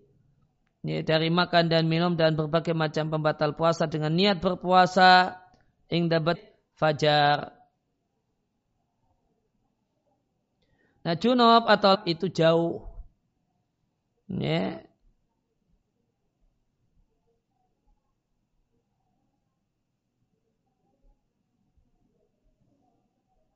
ya, 0.81 1.05
dari 1.05 1.29
makan 1.29 1.69
dan 1.69 1.85
minum 1.85 2.17
dan 2.17 2.33
berbagai 2.33 2.73
macam 2.73 3.13
pembatal 3.13 3.53
puasa 3.53 3.85
dengan 3.85 4.09
niat 4.17 4.41
berpuasa 4.41 5.37
ing 5.93 6.09
dapat 6.09 6.41
fajar. 6.73 7.53
Nah 11.05 11.13
junub 11.13 11.69
atau 11.69 12.01
itu 12.09 12.33
jauh. 12.33 12.89
Ya, 14.25 14.88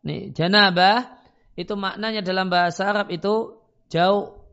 Nih, 0.04 0.36
janabah 0.36 1.16
itu 1.56 1.74
maknanya 1.80 2.20
dalam 2.20 2.52
bahasa 2.52 2.92
Arab 2.92 3.08
itu 3.08 3.56
jauh. 3.88 4.44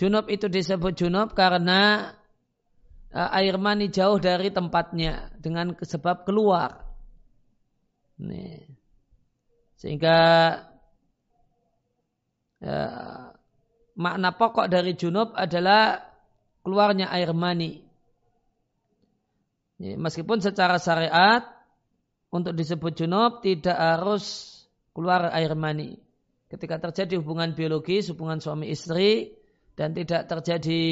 Junub 0.00 0.32
itu 0.32 0.48
disebut 0.48 0.96
junub 0.96 1.36
karena 1.36 2.14
uh, 3.12 3.30
air 3.36 3.60
mani 3.60 3.92
jauh 3.92 4.16
dari 4.16 4.48
tempatnya 4.48 5.28
dengan 5.36 5.76
sebab 5.76 6.24
keluar. 6.24 6.88
Nih. 8.16 8.64
Sehingga 9.76 10.18
uh, 12.64 13.22
makna 14.00 14.30
pokok 14.32 14.72
dari 14.72 14.96
junub 14.96 15.36
adalah 15.36 16.00
keluarnya 16.64 17.12
air 17.12 17.36
mani. 17.36 17.84
Meskipun 19.80 20.44
secara 20.44 20.76
syariat 20.76 21.59
untuk 22.30 22.54
disebut 22.54 22.94
junub 22.94 23.42
tidak 23.42 23.74
harus 23.74 24.54
keluar 24.94 25.34
air 25.34 25.52
mani. 25.58 25.98
Ketika 26.50 26.82
terjadi 26.82 27.18
hubungan 27.18 27.54
biologis, 27.54 28.10
hubungan 28.10 28.42
suami 28.42 28.70
istri, 28.70 29.38
dan 29.78 29.94
tidak 29.94 30.26
terjadi 30.26 30.82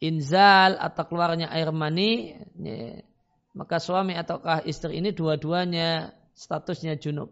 inzal 0.00 0.76
atau 0.80 1.04
keluarnya 1.04 1.52
air 1.52 1.68
mani, 1.68 2.32
ya, 2.60 3.04
maka 3.52 3.76
suami 3.76 4.16
ataukah 4.16 4.64
istri 4.64 5.00
ini 5.00 5.12
dua-duanya 5.12 6.16
statusnya 6.32 6.96
junub. 6.96 7.30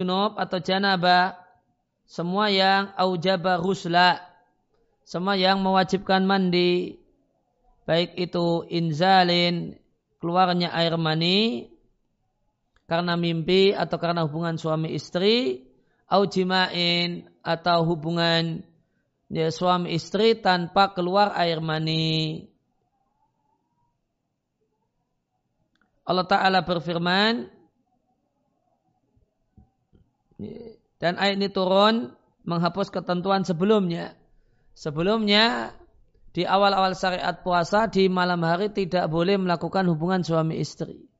Junub 0.00 0.36
atau 0.36 0.60
janabah, 0.60 1.36
semua 2.08 2.48
yang 2.48 2.92
aujaba 2.96 3.60
rusla, 3.60 4.20
semua 5.04 5.36
yang 5.36 5.60
mewajibkan 5.60 6.24
mandi, 6.24 6.99
baik 7.90 8.14
itu 8.14 8.70
inzalin 8.70 9.74
keluarnya 10.22 10.70
air 10.70 10.94
mani 10.94 11.66
karena 12.86 13.18
mimpi 13.18 13.74
atau 13.74 13.98
karena 13.98 14.22
hubungan 14.22 14.54
suami 14.54 14.94
istri 14.94 15.66
au 16.06 16.22
jima'in 16.22 17.26
atau 17.42 17.82
hubungan 17.82 18.62
ya, 19.26 19.50
suami 19.50 19.98
istri 19.98 20.38
tanpa 20.38 20.94
keluar 20.94 21.34
air 21.34 21.58
mani. 21.58 22.46
Allah 26.06 26.26
Ta'ala 26.26 26.66
berfirman, 26.66 27.46
dan 30.98 31.14
ayat 31.18 31.38
ini 31.38 31.46
turun 31.50 32.14
menghapus 32.42 32.90
ketentuan 32.90 33.46
sebelumnya. 33.46 34.18
Sebelumnya 34.74 35.74
di 36.30 36.46
awal-awal 36.46 36.94
syariat 36.94 37.42
puasa 37.42 37.90
di 37.90 38.06
malam 38.06 38.42
hari 38.46 38.70
tidak 38.70 39.10
boleh 39.10 39.34
melakukan 39.34 39.82
hubungan 39.90 40.22
suami 40.22 40.62
istri. 40.62 41.10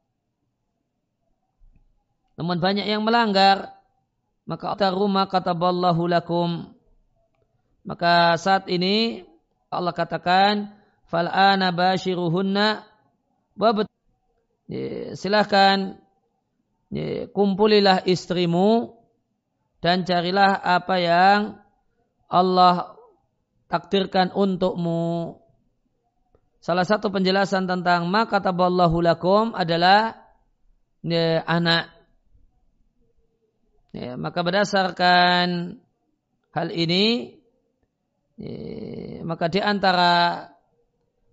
Namun 2.38 2.62
banyak 2.62 2.86
yang 2.86 3.02
melanggar. 3.02 3.74
Maka 4.48 4.90
rumah 4.90 5.28
kata 5.30 5.54
Allahu 5.54 6.08
lakum. 6.10 6.72
Maka 7.84 8.34
saat 8.38 8.66
ini 8.70 9.22
Allah 9.70 9.94
katakan 9.94 10.74
fal'ana 11.10 11.70
bashiruhunna 11.74 12.86
silahkan 15.14 15.98
kumpulilah 17.34 18.02
istrimu 18.06 18.94
dan 19.82 20.06
carilah 20.06 20.58
apa 20.60 20.96
yang 20.98 21.38
Allah 22.30 22.99
takdirkan 23.70 24.34
untukmu. 24.34 25.38
Salah 26.60 26.84
satu 26.84 27.08
penjelasan 27.08 27.64
tentang 27.64 28.10
maka 28.10 28.42
taballahu 28.42 29.00
lakum 29.00 29.56
adalah 29.56 30.18
ya, 31.00 31.40
anak. 31.48 31.88
Ya, 33.90 34.14
maka 34.14 34.44
berdasarkan 34.44 35.80
hal 36.54 36.68
ini, 36.70 37.38
ya, 38.36 39.24
maka 39.24 39.50
di 39.50 39.58
antara 39.58 40.46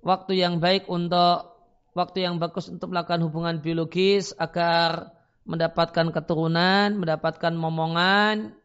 waktu 0.01 0.41
yang 0.41 0.57
baik 0.63 0.87
untuk 0.87 1.53
waktu 1.93 2.25
yang 2.25 2.37
bagus 2.37 2.69
untuk 2.69 2.93
melakukan 2.93 3.25
hubungan 3.25 3.61
biologis 3.61 4.33
agar 4.37 5.13
mendapatkan 5.45 6.09
keturunan, 6.09 6.97
mendapatkan 6.97 7.53
momongan, 7.53 8.57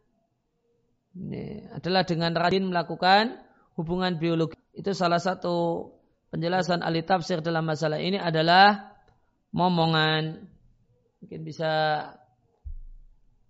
ini 1.13 1.69
adalah 1.77 2.09
dengan 2.09 2.33
rajin 2.33 2.73
melakukan 2.73 3.37
hubungan 3.77 4.17
biologi. 4.17 4.57
Itu 4.73 4.97
salah 4.97 5.21
satu 5.21 5.89
penjelasan 6.33 6.81
ahli 6.81 7.05
tafsir 7.05 7.45
dalam 7.45 7.69
masalah 7.69 8.01
ini 8.01 8.17
adalah 8.17 8.97
momongan. 9.53 10.49
Mungkin 11.21 11.41
bisa 11.45 11.73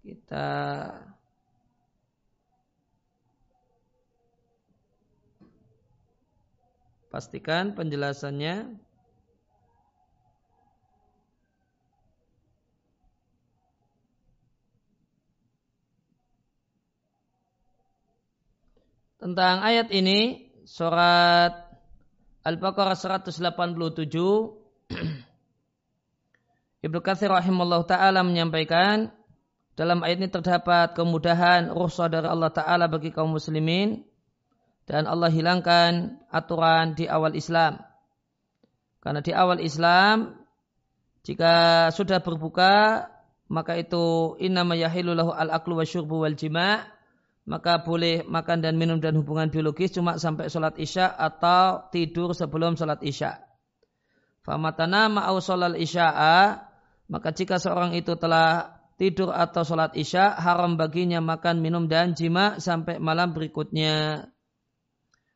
kita 0.03 0.49
pastikan 7.09 7.77
penjelasannya. 7.79 8.82
Tentang 19.23 19.63
ayat 19.63 19.95
ini 19.95 20.51
surat 20.67 21.55
Al-Baqarah 22.43 22.99
187 22.99 23.39
Ibnu 26.91 26.99
Katsir 26.99 27.31
rahimahullah 27.31 27.87
taala 27.87 28.27
menyampaikan 28.27 29.15
dalam 29.79 30.03
ayat 30.03 30.19
ini 30.19 30.27
terdapat 30.27 30.99
kemudahan 30.99 31.71
rukhsah 31.71 32.11
dari 32.11 32.27
Allah 32.27 32.51
taala 32.51 32.91
bagi 32.91 33.15
kaum 33.15 33.39
muslimin 33.39 34.03
dan 34.91 35.07
Allah 35.07 35.31
hilangkan 35.31 36.19
aturan 36.27 36.99
di 36.99 37.07
awal 37.07 37.39
Islam. 37.39 37.79
Karena 38.99 39.23
di 39.23 39.31
awal 39.31 39.63
Islam 39.63 40.35
jika 41.23 41.87
sudah 41.95 42.19
berbuka 42.19 43.07
maka 43.47 43.79
itu 43.79 44.35
innama 44.43 44.75
yahilu 44.75 45.15
lahu 45.15 45.31
al-aklu 45.31 45.79
wa 45.79 45.87
syurbu 45.87 46.27
wal 46.27 46.35
jima' 46.35 47.02
maka 47.42 47.83
boleh 47.83 48.22
makan 48.22 48.62
dan 48.62 48.78
minum 48.78 49.02
dan 49.02 49.18
hubungan 49.18 49.50
biologis 49.50 49.90
cuma 49.90 50.14
sampai 50.14 50.46
sholat 50.46 50.78
isya 50.78 51.11
atau 51.11 51.90
tidur 51.90 52.31
sebelum 52.38 52.78
sholat 52.78 53.02
isya. 53.02 53.42
Famatana 54.42 55.11
ma'au 55.11 55.38
sholat 55.38 55.74
isya'a, 55.78 56.66
maka 57.11 57.28
jika 57.35 57.59
seorang 57.59 57.94
itu 57.94 58.14
telah 58.18 58.78
tidur 58.98 59.35
atau 59.35 59.66
sholat 59.66 59.94
isya, 59.98 60.38
haram 60.38 60.78
baginya 60.78 61.18
makan, 61.18 61.62
minum 61.62 61.90
dan 61.90 62.14
jima 62.14 62.62
sampai 62.62 63.02
malam 63.02 63.35
berikutnya. 63.35 64.26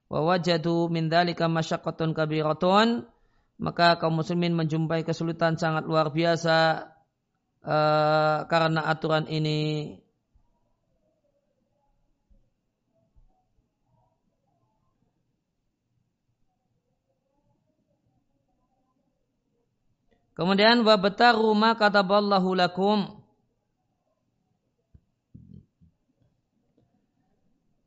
Wa 0.07 0.23
wajadu 0.23 0.87
min 0.87 1.11
dhalika 1.11 1.51
masyaqqatun 1.51 2.15
kabiratun, 2.15 3.11
maka 3.59 3.99
kaum 3.99 4.23
muslimin 4.23 4.55
menjumpai 4.55 5.03
kesulitan 5.03 5.59
sangat 5.59 5.87
luar 5.87 6.15
biasa 6.15 6.87
uh, 7.67 8.39
karena 8.47 8.87
aturan 8.87 9.27
ini 9.27 9.91
Kemudian 20.37 20.85
wabtaru 20.85 21.57
ma 21.57 21.73
kataballahu 21.73 22.53
lakum. 22.53 23.25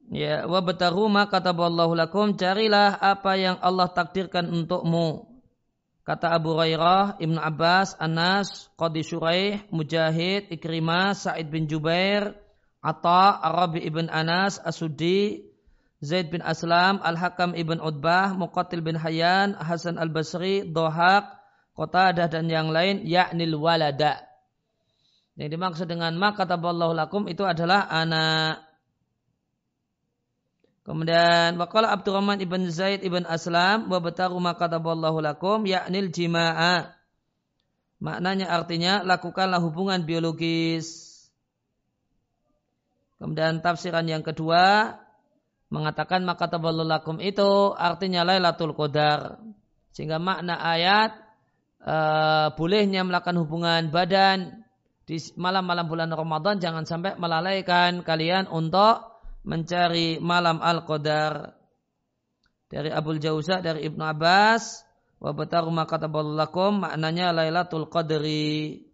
Ya, 0.10 0.50
wabtaru 0.50 1.06
ma 1.14 1.30
kataballahu 1.30 1.94
lakum, 1.94 2.34
carilah 2.34 2.98
apa 2.98 3.38
yang 3.38 3.62
Allah 3.62 3.94
takdirkan 3.94 4.50
untukmu. 4.50 5.30
Kata 6.02 6.34
Abu 6.34 6.58
Hurairah, 6.58 7.22
Ibn 7.22 7.38
Abbas, 7.38 7.94
Anas, 8.02 8.74
Qadi 8.74 9.06
Shuraih, 9.06 9.62
Mujahid, 9.70 10.50
Ikrimah, 10.50 11.14
Sa'id 11.14 11.54
bin 11.54 11.70
Jubair, 11.70 12.34
Atta, 12.82 13.38
Arabi 13.46 13.86
ibn 13.86 14.10
Anas, 14.10 14.58
Asudi, 14.58 15.46
Zaid 16.02 16.34
bin 16.34 16.42
Aslam, 16.42 16.98
Al-Hakam 17.06 17.54
ibn 17.54 17.78
Utbah, 17.78 18.34
Muqatil 18.34 18.82
bin 18.82 18.98
Hayyan, 18.98 19.54
Hasan 19.54 20.02
al-Basri, 20.02 20.66
Dohak, 20.66 21.39
Qatadah 21.80 22.28
dan 22.28 22.52
yang 22.52 22.76
lain 22.76 23.08
yaknil 23.08 23.56
walada. 23.56 24.28
Yang 25.40 25.56
dimaksud 25.56 25.88
dengan 25.88 26.12
maka 26.20 26.44
taballahu 26.44 26.92
lakum 26.92 27.24
itu 27.32 27.48
adalah 27.48 27.88
anak. 27.88 28.68
Kemudian 30.84 31.56
waqala 31.56 31.96
Abdurrahman 31.96 32.44
ibn 32.44 32.68
Zaid 32.68 33.08
ibn 33.08 33.24
Aslam 33.24 33.88
wa 33.88 34.04
bataru 34.04 34.36
maka 34.44 34.68
taballahu 34.68 35.24
lakum 35.24 35.64
yaknil 35.64 36.12
jima'a. 36.12 37.00
Maknanya 38.04 38.52
artinya 38.52 39.00
lakukanlah 39.08 39.64
hubungan 39.64 40.04
biologis. 40.04 41.08
Kemudian 43.24 43.64
tafsiran 43.64 44.04
yang 44.04 44.28
kedua 44.28 45.00
mengatakan 45.72 46.28
maka 46.28 46.52
taballahu 46.52 46.92
lakum 46.92 47.24
itu 47.24 47.72
artinya 47.80 48.28
Lailatul 48.28 48.76
Qadar. 48.76 49.40
Sehingga 49.96 50.20
makna 50.20 50.60
ayat 50.60 51.29
uh, 51.84 52.52
bolehnya 52.56 53.04
melakukan 53.06 53.38
hubungan 53.40 53.92
badan 53.94 54.66
di 55.10 55.18
malam-malam 55.40 55.90
bulan 55.90 56.12
Ramadan 56.14 56.62
jangan 56.62 56.86
sampai 56.86 57.18
melalaikan 57.18 58.06
kalian 58.06 58.46
untuk 58.46 59.10
mencari 59.42 60.22
malam 60.22 60.62
Al-Qadar. 60.62 61.58
Dari 62.70 62.94
Abul 62.94 63.18
Jauza 63.18 63.66
dari 63.66 63.90
Ibnu 63.90 64.06
Abbas 64.06 64.86
wa 65.18 65.34
bataru 65.34 65.74
maknanya 65.74 67.34
Lailatul 67.34 67.90
Qadri. 67.90 68.89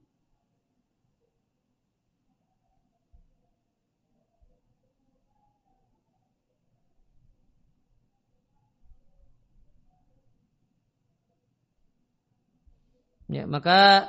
Ya, 13.36 13.44
maka 13.44 14.08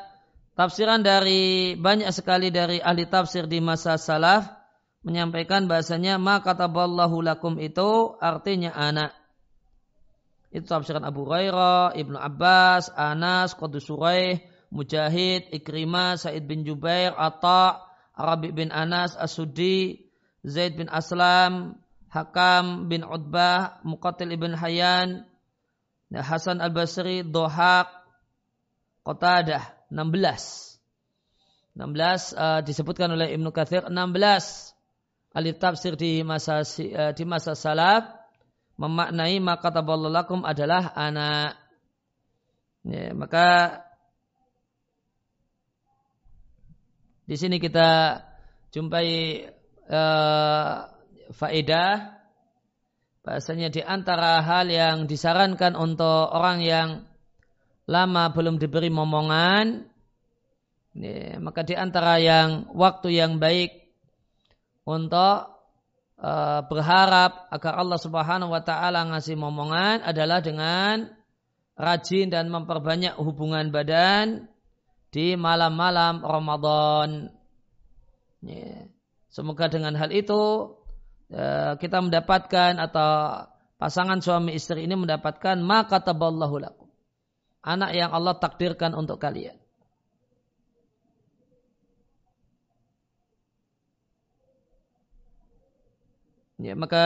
tafsiran 0.55 1.03
dari 1.03 1.75
banyak 1.75 2.15
sekali 2.15 2.55
dari 2.55 2.79
ahli 2.79 3.11
tafsir 3.11 3.51
di 3.51 3.59
masa 3.59 3.99
salaf 3.99 4.47
menyampaikan 5.03 5.67
bahasanya 5.67 6.15
ma 6.15 6.39
kataballahu 6.39 7.27
lakum 7.27 7.59
itu 7.59 8.15
artinya 8.23 8.71
anak. 8.71 9.11
Itu 10.55 10.71
tafsiran 10.71 11.03
Abu 11.03 11.27
Hurairah, 11.27 11.99
Ibnu 11.99 12.15
Abbas, 12.15 12.95
Anas, 12.95 13.59
Qadus 13.59 13.91
Suraih, 13.91 14.47
Mujahid, 14.71 15.51
Ikrimah, 15.51 16.23
Said 16.23 16.47
bin 16.47 16.63
Jubair, 16.63 17.11
Atta, 17.19 17.83
Arabi 18.15 18.55
bin 18.55 18.71
Anas, 18.71 19.19
Asudi, 19.19 20.07
Zaid 20.47 20.79
bin 20.79 20.87
Aslam, 20.87 21.83
Hakam 22.15 22.87
bin 22.87 23.03
Utbah, 23.03 23.83
Muqatil 23.83 24.31
ibn 24.39 24.55
Hayyan, 24.55 25.27
Hasan 26.15 26.63
al-Basri, 26.63 27.27
Dohak, 27.27 27.96
Qatadah 29.07 29.87
16. 29.95 31.79
16 31.79 32.35
uh, 32.35 32.61
disebutkan 32.67 33.15
oleh 33.15 33.39
Ibnu 33.39 33.55
Katsir 33.55 33.87
16 33.87 33.95
ahli 35.31 35.51
tafsir 35.55 35.95
di 35.95 36.27
masa 36.27 36.67
uh, 36.67 37.13
di 37.15 37.23
masa 37.23 37.55
salaf 37.55 38.03
memaknai 38.75 39.39
maka 39.39 39.71
lakum 39.87 40.43
adalah 40.43 40.91
anak. 40.99 41.55
Ya, 42.83 43.15
maka 43.15 43.47
di 47.31 47.39
sini 47.39 47.63
kita 47.63 48.23
jumpai 48.75 49.43
uh, 49.87 50.75
faedah 51.31 52.15
bahasanya 53.23 53.71
di 53.71 53.83
antara 53.83 54.43
hal 54.43 54.71
yang 54.71 55.07
disarankan 55.11 55.75
untuk 55.75 56.31
orang 56.31 56.63
yang 56.63 56.89
lama 57.87 58.31
belum 58.35 58.59
diberi 58.59 58.91
momongan 58.91 59.87
ya, 60.99 61.39
maka 61.39 61.63
di 61.63 61.75
antara 61.79 62.19
yang 62.19 62.71
waktu 62.75 63.15
yang 63.15 63.39
baik 63.39 63.91
untuk 64.87 65.55
uh, 66.19 66.61
berharap 66.67 67.51
agar 67.51 67.73
Allah 67.79 67.99
Subhanahu 67.99 68.51
wa 68.51 68.63
taala 68.63 69.07
ngasih 69.11 69.39
momongan 69.39 70.03
adalah 70.03 70.43
dengan 70.43 71.11
rajin 71.79 72.31
dan 72.31 72.51
memperbanyak 72.51 73.15
hubungan 73.19 73.71
badan 73.71 74.51
di 75.15 75.39
malam-malam 75.39 76.21
Ramadan. 76.21 77.31
Ya. 78.43 78.91
Semoga 79.31 79.69
dengan 79.69 79.93
hal 79.95 80.11
itu 80.11 80.75
Eh, 81.27 81.73
kita 81.83 81.99
mendapatkan 81.99 82.79
atau 82.79 83.11
pasangan 83.83 84.23
suami 84.23 84.55
istri 84.55 84.87
ini 84.87 84.95
mendapatkan 84.95 85.59
maka 85.59 85.99
taballahu 85.99 86.63
lakum. 86.63 86.86
Anak 87.67 87.99
yang 87.99 88.15
Allah 88.15 88.39
takdirkan 88.39 88.95
untuk 88.95 89.19
kalian. 89.19 89.59
Ya, 96.57 96.73
maka 96.73 97.05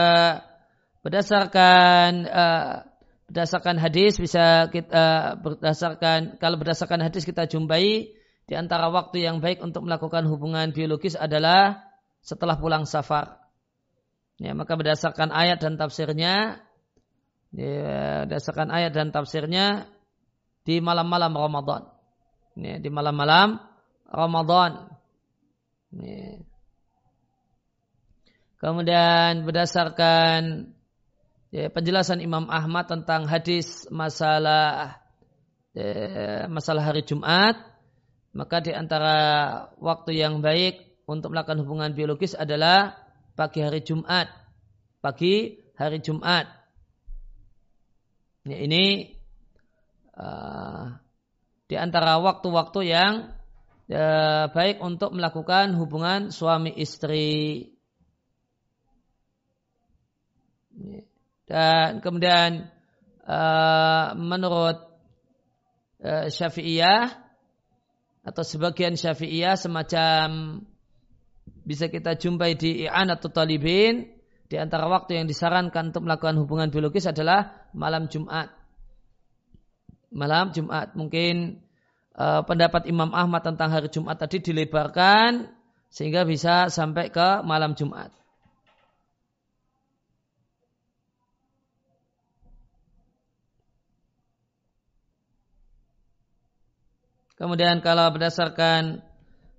berdasarkan 1.03 2.29
uh, 2.29 2.87
berdasarkan 3.27 3.75
hadis 3.81 4.15
bisa 4.21 4.69
kita 4.71 4.95
uh, 4.95 5.27
berdasarkan 5.41 6.39
kalau 6.39 6.55
berdasarkan 6.55 7.03
hadis 7.03 7.27
kita 7.27 7.49
jumpai 7.49 8.15
di 8.47 8.53
antara 8.53 8.87
waktu 8.93 9.27
yang 9.27 9.43
baik 9.43 9.59
untuk 9.59 9.83
melakukan 9.83 10.29
hubungan 10.29 10.71
biologis 10.71 11.17
adalah 11.19 11.83
setelah 12.21 12.55
pulang 12.61 12.85
safar. 12.85 13.41
Ya, 14.37 14.53
maka 14.53 14.77
berdasarkan 14.77 15.33
ayat 15.33 15.61
dan 15.61 15.75
tafsirnya, 15.75 16.63
ya, 17.49 18.23
berdasarkan 18.29 18.69
ayat 18.69 18.93
dan 18.93 19.09
tafsirnya 19.09 19.89
di 20.65 20.79
malam-malam 20.79 21.33
Ramadan. 21.33 21.81
Ya, 22.57 22.77
di 22.77 22.89
malam-malam 22.91 23.57
Ramadan. 24.11 24.91
Ya. 25.95 26.43
Kemudian 28.61 29.41
berdasarkan 29.41 30.69
ya, 31.49 31.73
penjelasan 31.73 32.21
Imam 32.21 32.45
Ahmad 32.45 32.85
tentang 32.85 33.25
hadis 33.25 33.89
masalah 33.89 35.01
ya, 35.73 36.45
masalah 36.45 36.85
hari 36.85 37.01
Jumat, 37.01 37.57
maka 38.37 38.61
di 38.61 38.69
antara 38.69 39.17
waktu 39.81 40.21
yang 40.21 40.45
baik 40.45 41.01
untuk 41.09 41.33
melakukan 41.33 41.65
hubungan 41.65 41.91
biologis 41.97 42.37
adalah 42.37 42.95
pagi 43.33 43.65
hari 43.65 43.81
Jumat. 43.81 44.29
Pagi 45.01 45.57
hari 45.73 45.97
Jumat. 46.05 46.45
Ya, 48.45 48.57
ini 48.61 49.17
uh, 50.17 50.95
di 51.67 51.75
antara 51.79 52.19
waktu-waktu 52.19 52.79
yang 52.87 53.13
uh, 53.91 54.45
baik 54.51 54.83
untuk 54.83 55.15
melakukan 55.15 55.75
hubungan 55.75 56.31
suami 56.31 56.71
istri. 56.75 57.71
Dan 61.47 61.99
kemudian 61.99 62.71
uh, 63.27 64.15
menurut 64.15 64.87
uh, 66.03 66.27
Syafi'iyah 66.31 67.11
atau 68.21 68.43
sebagian 68.45 68.95
Syafi'iyah 68.95 69.59
semacam 69.59 70.27
bisa 71.61 71.89
kita 71.91 72.17
jumpai 72.17 72.57
di 72.57 72.85
i'anatu 72.87 73.29
talibin 73.29 74.09
di 74.51 74.55
antara 74.59 74.91
waktu 74.91 75.21
yang 75.21 75.25
disarankan 75.31 75.95
untuk 75.95 76.03
melakukan 76.03 76.35
hubungan 76.43 76.67
biologis 76.67 77.07
adalah 77.07 77.71
malam 77.71 78.11
Jumat. 78.11 78.60
Malam 80.11 80.51
Jumat 80.51 80.91
mungkin 80.99 81.63
uh, 82.19 82.43
pendapat 82.43 82.83
Imam 82.91 83.15
Ahmad 83.15 83.47
tentang 83.47 83.71
hari 83.71 83.87
Jumat 83.87 84.19
tadi 84.19 84.43
dilebarkan 84.43 85.47
sehingga 85.87 86.27
bisa 86.27 86.67
sampai 86.67 87.07
ke 87.11 87.39
malam 87.47 87.75
Jumat. 87.79 88.11
Kemudian 97.39 97.81
kalau 97.81 98.05
berdasarkan 98.13 99.01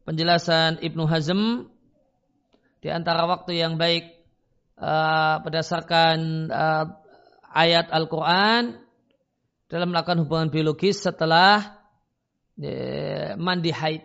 penjelasan 0.06 0.78
Ibnu 0.84 1.02
Hazm 1.08 1.66
di 2.78 2.92
antara 2.94 3.26
waktu 3.26 3.58
yang 3.58 3.74
baik 3.74 4.06
uh, 4.78 5.42
berdasarkan 5.42 6.46
uh, 6.46 6.86
ayat 7.50 7.90
Al-Quran 7.90 8.81
dalam 9.72 9.88
melakukan 9.88 10.28
hubungan 10.28 10.52
biologis 10.52 11.00
setelah 11.00 11.80
uh, 12.60 13.32
mandi 13.40 13.72
haid. 13.72 14.04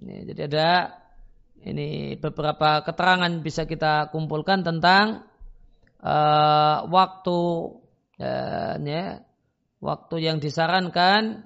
Ini, 0.00 0.32
jadi 0.32 0.48
ada 0.48 0.68
ini 1.60 2.16
beberapa 2.16 2.80
keterangan 2.80 3.28
bisa 3.44 3.68
kita 3.68 4.08
kumpulkan 4.08 4.64
tentang 4.64 5.28
uh, 6.00 6.88
waktu 6.88 7.38
uh, 8.16 8.74
ya, 8.80 9.20
waktu 9.84 10.14
yang 10.24 10.40
disarankan 10.40 11.44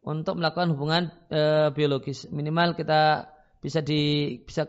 untuk 0.00 0.40
melakukan 0.40 0.72
hubungan 0.72 1.12
uh, 1.28 1.68
biologis. 1.76 2.24
Minimal 2.32 2.72
kita 2.72 3.28
bisa 3.60 3.84
di 3.84 4.32
bisa 4.48 4.64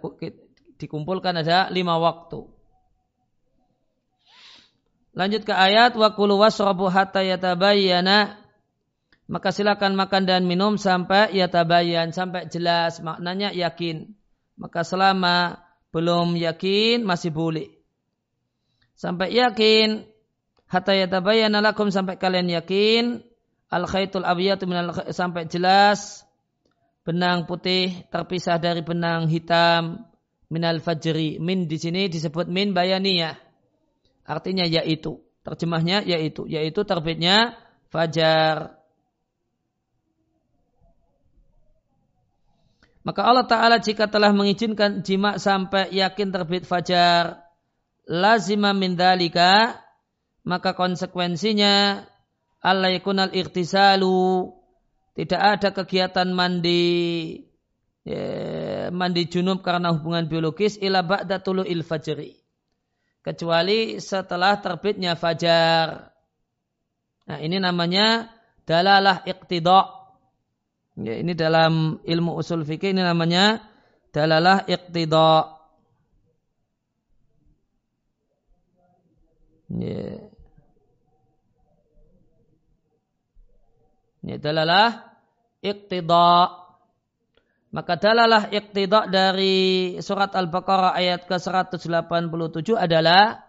dikumpulkan 0.76 1.40
ada 1.40 1.72
lima 1.72 1.96
waktu. 2.04 2.59
Lanjut 5.20 5.44
ke 5.44 5.52
ayat 5.52 6.00
wa 6.00 6.16
kulu 6.16 6.40
wasrabu 6.40 6.88
hatta 6.88 7.20
yatabayyana 7.20 8.40
maka 9.28 9.52
silakan 9.52 10.00
makan 10.00 10.24
dan 10.24 10.48
minum 10.48 10.80
sampai 10.80 11.36
yatabayyan 11.36 12.16
sampai 12.16 12.48
jelas 12.48 13.04
maknanya 13.04 13.52
yakin. 13.52 14.16
Maka 14.56 14.88
selama 14.88 15.60
belum 15.92 16.40
yakin 16.40 17.04
masih 17.04 17.36
boleh. 17.36 17.68
Sampai 18.96 19.36
yakin 19.36 20.08
hatta 20.72 20.96
yatabayyana 20.96 21.60
lakum 21.60 21.92
sampai 21.92 22.16
kalian 22.16 22.48
yakin 22.56 23.20
al 23.68 23.92
khaitul 23.92 24.24
abiyatu 24.24 24.72
minal 24.72 24.96
sampai 25.12 25.52
jelas 25.52 26.24
benang 27.04 27.44
putih 27.44 28.08
terpisah 28.08 28.56
dari 28.56 28.88
benang 28.88 29.28
hitam 29.28 30.10
minal 30.48 30.80
fajri. 30.80 31.44
Min 31.44 31.68
di 31.68 31.76
sini 31.76 32.08
disebut 32.08 32.48
min 32.48 32.72
bayaniyah. 32.72 33.49
Artinya 34.30 34.70
yaitu. 34.70 35.26
Terjemahnya 35.42 36.06
yaitu. 36.06 36.46
Yaitu 36.46 36.86
terbitnya 36.86 37.58
fajar. 37.90 38.78
Maka 43.02 43.26
Allah 43.26 43.50
Ta'ala 43.50 43.82
jika 43.82 44.06
telah 44.06 44.30
mengizinkan 44.30 45.02
jima 45.02 45.42
sampai 45.42 45.90
yakin 45.90 46.30
terbit 46.30 46.70
fajar. 46.70 47.42
Lazima 48.06 48.78
min 48.78 48.94
dalika. 48.94 49.82
Maka 50.46 50.78
konsekuensinya 50.78 52.06
Allah 52.60 52.92
yakunal 52.92 53.32
ikhtisalu 53.32 54.52
tidak 55.20 55.42
ada 55.42 55.70
kegiatan 55.76 56.32
mandi 56.32 57.36
ya, 58.08 58.88
mandi 58.92 59.28
junub 59.28 59.60
karena 59.60 59.92
hubungan 59.92 60.32
biologis 60.32 60.80
ila 60.80 61.04
ba'da 61.04 61.44
il 61.68 61.84
fajri. 61.84 62.39
Kecuali 63.20 64.00
setelah 64.00 64.58
terbitnya 64.64 65.20
fajar. 65.20 66.08
Nah, 67.28 67.38
ini 67.44 67.60
namanya 67.60 68.32
dalalah 68.64 69.22
iqtida. 69.28 69.86
Ya, 71.00 71.16
ini 71.20 71.36
dalam 71.36 72.00
ilmu 72.04 72.36
usul 72.40 72.64
fikih 72.64 72.96
ini 72.96 73.04
namanya 73.04 73.64
dalalah 74.16 74.64
iqtida. 74.66 75.60
Ya. 79.70 80.26
Ini 84.24 84.36
dalalah 84.40 85.06
iqtida. 85.62 86.69
Maka 87.70 88.02
dalalah 88.02 88.50
iqtida 88.50 89.06
dari 89.06 89.94
surat 90.02 90.34
Al-Baqarah 90.34 90.98
ayat 90.98 91.30
ke-187 91.30 92.74
adalah 92.74 93.46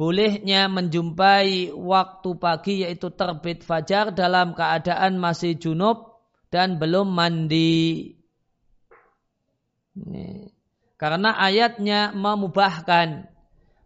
bolehnya 0.00 0.72
menjumpai 0.72 1.76
waktu 1.76 2.30
pagi 2.40 2.74
yaitu 2.88 3.12
terbit 3.12 3.60
fajar 3.68 4.16
dalam 4.16 4.56
keadaan 4.56 5.20
masih 5.20 5.60
junub 5.60 6.24
dan 6.48 6.80
belum 6.80 7.12
mandi. 7.12 8.16
Ini. 9.92 10.48
Karena 10.96 11.36
ayatnya 11.36 12.16
memubahkan, 12.16 13.28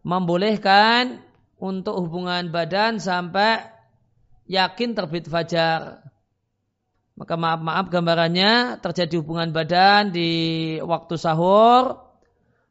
membolehkan 0.06 1.18
untuk 1.58 1.98
hubungan 1.98 2.52
badan 2.54 3.02
sampai 3.02 3.66
yakin 4.46 4.94
terbit 4.94 5.26
fajar. 5.26 6.04
Maka 7.16 7.34
maaf-maaf 7.40 7.88
gambarannya 7.88 8.76
terjadi 8.84 9.24
hubungan 9.24 9.48
badan 9.48 10.12
di 10.12 10.30
waktu 10.84 11.16
sahur. 11.16 12.04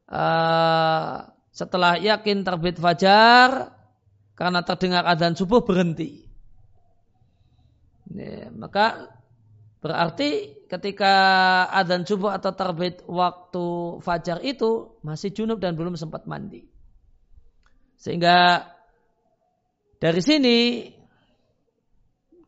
Uh, 0.05 1.25
setelah 1.49 1.97
yakin 1.97 2.45
terbit 2.45 2.77
fajar, 2.77 3.73
karena 4.37 4.61
terdengar 4.61 5.01
adzan 5.07 5.33
subuh 5.33 5.65
berhenti. 5.65 6.29
Ya, 8.13 8.53
maka 8.53 9.09
berarti 9.81 10.61
ketika 10.69 11.13
adzan 11.73 12.05
subuh 12.05 12.29
atau 12.29 12.53
terbit 12.53 13.01
waktu 13.09 13.97
fajar 14.05 14.45
itu 14.45 14.99
masih 15.01 15.33
junub 15.33 15.57
dan 15.57 15.73
belum 15.73 15.97
sempat 15.97 16.29
mandi. 16.29 16.69
Sehingga 17.97 18.69
dari 19.97 20.21
sini 20.21 20.57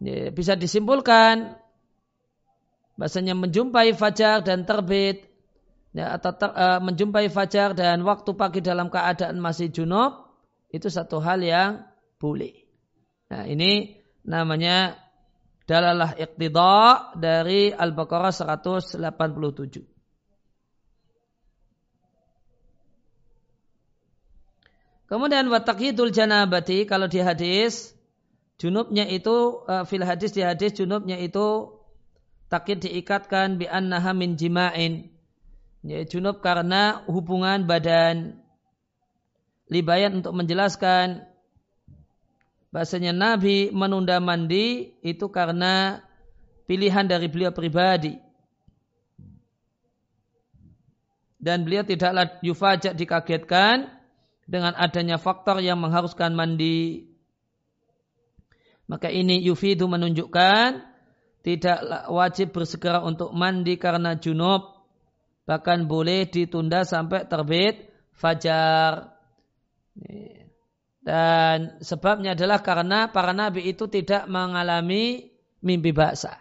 ya, 0.03 0.29
bisa 0.29 0.53
disimpulkan 0.53 1.57
bahasanya 2.97 3.37
menjumpai 3.37 3.93
fajar 3.93 4.41
dan 4.41 4.65
terbit 4.65 5.29
ya, 5.93 6.17
atau 6.17 6.33
ter, 6.33 6.49
uh, 6.49 6.81
menjumpai 6.81 7.29
fajar 7.29 7.77
dan 7.77 8.01
waktu 8.01 8.33
pagi 8.33 8.59
dalam 8.59 8.89
keadaan 8.89 9.37
masih 9.37 9.69
junub 9.69 10.33
itu 10.73 10.89
satu 10.89 11.21
hal 11.21 11.39
yang 11.45 11.85
boleh. 12.17 12.67
Nah 13.29 13.45
ini 13.45 14.01
namanya 14.25 14.97
dalalah 15.69 16.17
iqtida 16.17 17.13
dari 17.15 17.69
Al-Baqarah 17.71 18.33
187. 18.33 18.97
Kemudian 25.07 25.47
watakhidul 25.47 26.11
janabati 26.11 26.83
kalau 26.83 27.07
di 27.07 27.23
hadis 27.23 27.95
junubnya 28.59 29.07
itu 29.07 29.63
uh, 29.63 29.87
fil 29.87 30.03
hadis 30.03 30.35
di 30.35 30.43
hadis 30.43 30.75
junubnya 30.75 31.15
itu 31.15 31.76
takid 32.47 32.83
diikatkan 32.83 33.59
bi 33.59 33.67
annaha 33.67 34.11
min 34.15 34.35
jima'in. 34.39 35.11
Ya, 35.85 36.03
junub 36.03 36.43
karena 36.43 37.05
hubungan 37.07 37.63
badan. 37.63 38.43
Libayan 39.67 40.23
untuk 40.23 40.35
menjelaskan 40.35 41.27
bahasanya 42.71 43.11
Nabi 43.11 43.71
menunda 43.71 44.19
mandi 44.23 44.95
itu 45.03 45.27
karena 45.27 46.03
pilihan 46.67 47.07
dari 47.07 47.27
beliau 47.27 47.51
pribadi. 47.51 48.15
Dan 51.37 51.63
beliau 51.67 51.85
tidaklah 51.85 52.39
yufajak 52.41 52.97
dikagetkan 52.97 53.91
dengan 54.47 54.73
adanya 54.75 55.19
faktor 55.19 55.59
yang 55.59 55.77
mengharuskan 55.79 56.33
mandi. 56.33 57.11
Maka 58.87 59.11
ini 59.11 59.43
yufidu 59.43 59.85
menunjukkan 59.91 60.86
tidak 61.47 62.11
wajib 62.11 62.51
bersegera 62.51 62.99
untuk 62.99 63.31
mandi 63.31 63.79
karena 63.79 64.19
junub. 64.19 64.83
Bahkan 65.47 65.87
boleh 65.87 66.27
ditunda 66.27 66.83
sampai 66.83 67.23
terbit 67.23 67.87
fajar. 68.11 69.15
Dan 70.99 71.79
sebabnya 71.79 72.35
adalah 72.35 72.59
karena 72.59 73.07
para 73.15 73.31
nabi 73.31 73.63
itu 73.71 73.87
tidak 73.87 74.27
mengalami 74.27 75.31
mimpi 75.63 75.95
basah. 75.95 76.35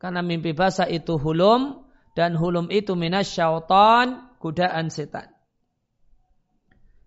Karena 0.00 0.24
mimpi 0.24 0.56
basah 0.56 0.88
itu 0.88 1.20
hulum 1.20 1.84
dan 2.16 2.32
hulum 2.32 2.72
itu 2.72 2.96
minas 2.96 3.28
syaitan 3.28 4.24
godaan 4.40 4.88
setan. 4.88 5.28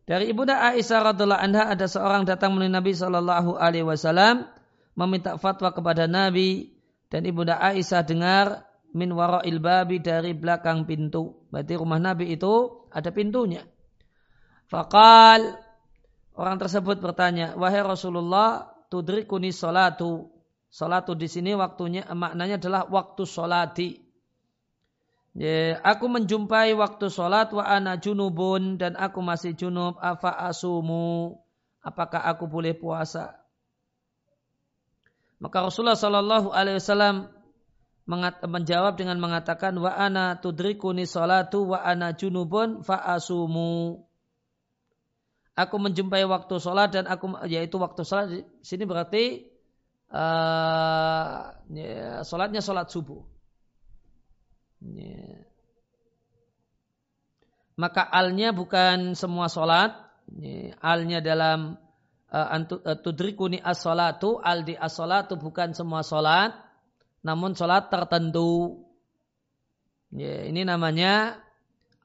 Dari 0.04 0.30
ibunda 0.30 0.62
Aisyah 0.62 1.16
radhiallahu 1.16 1.42
anha 1.42 1.64
ada 1.66 1.88
seorang 1.88 2.28
datang 2.28 2.54
menemui 2.54 2.76
Nabi 2.76 2.92
Shallallahu 2.92 3.56
Alaihi 3.56 3.88
Wasallam 3.88 4.46
meminta 5.00 5.40
fatwa 5.40 5.72
kepada 5.72 6.12
Nabi 6.12 6.73
dan 7.14 7.30
Ibunda 7.30 7.62
Aisyah 7.62 8.02
dengar 8.02 8.66
min 8.98 9.14
wara'il 9.14 9.62
babi 9.62 10.02
dari 10.02 10.34
belakang 10.34 10.90
pintu. 10.90 11.46
Berarti 11.54 11.78
rumah 11.78 12.02
Nabi 12.02 12.34
itu 12.34 12.90
ada 12.90 13.14
pintunya. 13.14 13.62
Fakal 14.66 15.54
orang 16.34 16.58
tersebut 16.58 16.98
bertanya, 16.98 17.54
wahai 17.54 17.86
Rasulullah, 17.86 18.66
tudrikuni 18.90 19.54
salatu. 19.54 20.34
Salatu 20.74 21.14
di 21.14 21.30
sini 21.30 21.54
waktunya 21.54 22.02
maknanya 22.10 22.58
adalah 22.58 22.90
waktu 22.90 23.30
solati. 23.30 23.94
Ya, 25.38 25.78
aku 25.86 26.10
menjumpai 26.10 26.74
waktu 26.74 27.14
solat 27.14 27.54
wa 27.54 27.62
ana 27.62 28.02
junubun 28.02 28.82
dan 28.82 28.98
aku 28.98 29.22
masih 29.22 29.54
junub. 29.54 30.02
Afa 30.02 30.34
asumu? 30.50 31.38
Apakah 31.86 32.26
aku 32.26 32.50
boleh 32.50 32.74
puasa? 32.74 33.43
Maka 35.44 35.68
Rasulullah 35.68 36.00
Shallallahu 36.00 36.56
Alaihi 36.56 36.80
Wasallam 36.80 37.28
menjawab 38.48 38.96
dengan 38.96 39.20
mengatakan 39.20 39.76
wa 39.76 39.92
ana 39.92 40.40
tudrikuni 40.40 41.04
salatu 41.04 41.68
wa 41.68 41.84
ana 41.84 42.16
junubun 42.16 42.80
fa 42.80 42.96
asumu. 43.12 44.08
Aku 45.60 45.76
menjumpai 45.84 46.24
waktu 46.24 46.64
sholat 46.64 46.96
dan 46.96 47.12
aku 47.12 47.44
yaitu 47.52 47.76
waktu 47.76 48.08
sholat 48.08 48.26
di 48.32 48.40
sini 48.64 48.88
berarti 48.88 49.52
uh, 50.16 51.54
ya, 51.76 52.24
sholatnya 52.24 52.64
sholat 52.64 52.88
subuh. 52.88 53.22
Ya. 54.80 55.44
Maka 57.76 58.00
alnya 58.08 58.56
bukan 58.56 59.12
semua 59.20 59.52
sholat. 59.52 59.92
Ya, 60.40 60.80
alnya 60.80 61.20
dalam 61.20 61.83
tudrikuni 63.06 63.62
as-salatu 63.62 64.42
al 64.42 64.66
di 64.66 64.74
as-salatu 64.74 65.38
bukan 65.38 65.78
semua 65.78 66.02
salat 66.02 66.58
namun 67.24 67.56
salat 67.56 67.88
tertentu. 67.88 68.84
Ya, 70.14 70.46
ini 70.46 70.68
namanya 70.68 71.42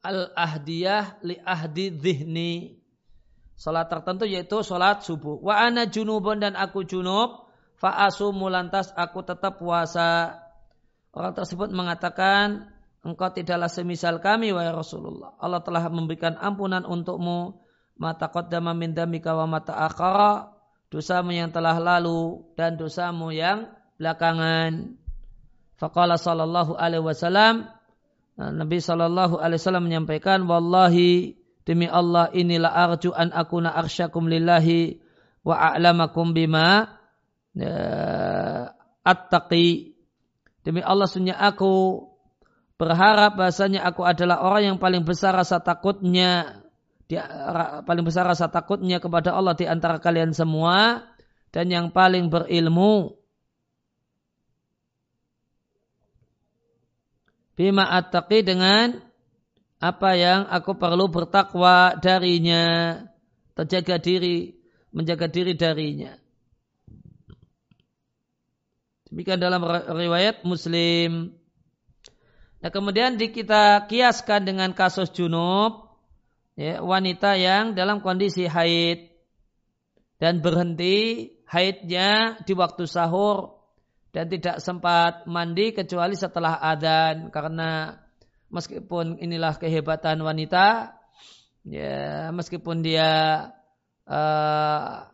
al-ahdiyah 0.01 1.21
li 1.27 1.37
ahdi 1.43 1.93
dhihni. 1.93 2.79
Salat 3.59 3.91
tertentu 3.91 4.25
yaitu 4.25 4.63
salat 4.63 5.03
subuh. 5.03 5.43
Wa 5.43 5.67
ana 5.67 5.91
junubun 5.91 6.39
dan 6.39 6.55
aku 6.55 6.87
junub 6.87 7.51
fa 7.75 8.07
asumu 8.07 8.47
lantas 8.47 8.95
aku 8.95 9.27
tetap 9.27 9.59
puasa. 9.59 10.39
Orang 11.11 11.35
tersebut 11.35 11.75
mengatakan 11.75 12.71
engkau 13.03 13.35
tidaklah 13.35 13.67
semisal 13.67 14.23
kami 14.23 14.55
wahai 14.55 14.71
Rasulullah. 14.71 15.35
Allah 15.43 15.61
telah 15.67 15.91
memberikan 15.91 16.39
ampunan 16.39 16.87
untukmu 16.87 17.59
mata 17.99 18.31
qaddama 18.31 18.73
min 18.73 18.95
damika 18.95 19.35
wa 19.35 19.59
mata 19.59 19.75
akhara 19.75 20.55
dosamu 20.89 21.35
yang 21.35 21.53
telah 21.53 21.77
lalu 21.77 22.41
dan 22.57 22.79
dosamu 22.79 23.35
yang 23.35 23.69
belakangan. 24.01 24.97
Faqala 25.79 26.19
sallallahu 26.19 26.75
alaihi 26.75 27.05
wasallam 27.05 27.71
Nabi 28.39 28.79
sallallahu 28.79 29.43
alaihi 29.43 29.59
wasallam 29.59 29.85
menyampaikan 29.91 30.47
wallahi 30.47 31.35
demi 31.67 31.91
Allah 31.91 32.31
inilah 32.31 32.71
arju 32.71 33.11
an 33.11 33.35
akuna 33.35 33.75
arsyakum 33.75 34.31
lillahi 34.31 35.03
wa 35.43 35.59
a'lamakum 35.59 36.31
bima 36.31 36.99
ya, 37.59 37.75
attaqi 39.03 39.99
demi 40.63 40.83
Allah 40.87 41.11
sunya 41.11 41.35
aku 41.35 42.07
berharap 42.79 43.35
bahasanya 43.35 43.83
aku 43.91 44.07
adalah 44.07 44.39
orang 44.47 44.75
yang 44.75 44.79
paling 44.79 45.03
besar 45.03 45.35
rasa 45.35 45.59
takutnya 45.59 46.63
dia 47.09 47.25
paling 47.89 48.05
besar 48.05 48.29
rasa 48.29 48.53
takutnya 48.53 49.01
kepada 49.01 49.33
Allah 49.33 49.57
di 49.57 49.65
antara 49.65 49.97
kalian 49.97 50.37
semua 50.37 51.09
dan 51.49 51.73
yang 51.73 51.89
paling 51.89 52.29
berilmu. 52.29 53.17
Bima 57.57 57.89
attaqi 57.89 58.45
dengan 58.45 59.01
apa 59.81 60.15
yang 60.15 60.47
aku 60.53 60.77
perlu 60.77 61.09
bertakwa 61.09 61.97
darinya. 61.97 63.01
Terjaga 63.57 63.99
diri 63.99 64.55
menjaga 64.93 65.27
diri 65.33 65.57
darinya. 65.57 66.13
Demikian 69.09 69.41
dalam 69.41 69.65
riwayat 69.97 70.45
Muslim. 70.45 71.33
Nah 72.61 72.69
kemudian 72.69 73.17
kita 73.17 73.89
kiaskan 73.89 74.45
dengan 74.45 74.77
kasus 74.77 75.09
junub 75.09 75.88
ya, 76.59 76.83
wanita 76.83 77.39
yang 77.39 77.79
dalam 77.79 78.03
kondisi 78.03 78.51
haid 78.51 79.15
dan 80.19 80.43
berhenti 80.43 81.31
haidnya 81.47 82.43
di 82.43 82.53
waktu 82.59 82.91
sahur 82.91 83.63
dan 84.11 84.27
tidak 84.27 84.59
sempat 84.59 85.31
mandi 85.31 85.71
kecuali 85.71 86.19
setelah 86.19 86.59
adzan. 86.59 87.31
Karena 87.31 87.95
meskipun 88.51 89.23
inilah 89.23 89.55
kehebatan 89.55 90.19
wanita 90.19 90.99
ya 91.69 92.33
meskipun 92.35 92.83
dia 92.83 93.11
uh, 94.09 95.07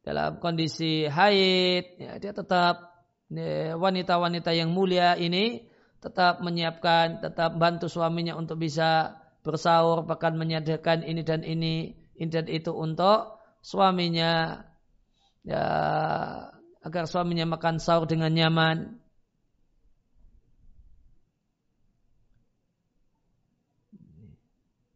dalam 0.00 0.40
kondisi 0.40 1.04
haid 1.04 2.00
ya, 2.00 2.16
dia 2.16 2.32
tetap 2.32 3.04
ya, 3.28 3.76
wanita-wanita 3.76 4.56
ya, 4.56 4.64
yang 4.64 4.72
mulia 4.72 5.20
ini 5.20 5.68
tetap 6.00 6.40
menyiapkan 6.40 7.20
tetap 7.20 7.58
bantu 7.60 7.90
suaminya 7.90 8.38
untuk 8.38 8.62
bisa 8.62 9.18
bersaur 9.48 10.04
bahkan 10.04 10.36
menyediakan 10.36 11.08
ini 11.08 11.24
dan 11.24 11.40
ini 11.40 11.96
ini 12.20 12.28
dan 12.28 12.44
itu 12.52 12.76
untuk 12.76 13.40
suaminya 13.64 14.60
ya 15.48 15.64
agar 16.84 17.04
suaminya 17.08 17.48
makan 17.48 17.80
sahur 17.80 18.04
dengan 18.04 18.28
nyaman. 18.28 19.00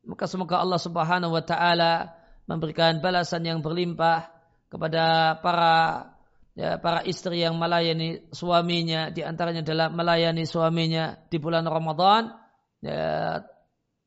Maka 0.02 0.28
semoga 0.28 0.60
Allah 0.60 0.76
Subhanahu 0.76 1.32
wa 1.32 1.40
taala 1.40 2.12
memberikan 2.44 3.00
balasan 3.00 3.48
yang 3.48 3.64
berlimpah 3.64 4.28
kepada 4.68 5.36
para 5.40 5.76
ya, 6.52 6.76
para 6.76 7.00
istri 7.06 7.40
yang 7.40 7.56
melayani 7.56 8.28
suaminya 8.34 9.08
di 9.08 9.24
antaranya 9.24 9.64
adalah 9.64 9.88
melayani 9.88 10.44
suaminya 10.44 11.16
di 11.28 11.38
bulan 11.40 11.64
Ramadan 11.64 12.34
ya, 12.84 13.40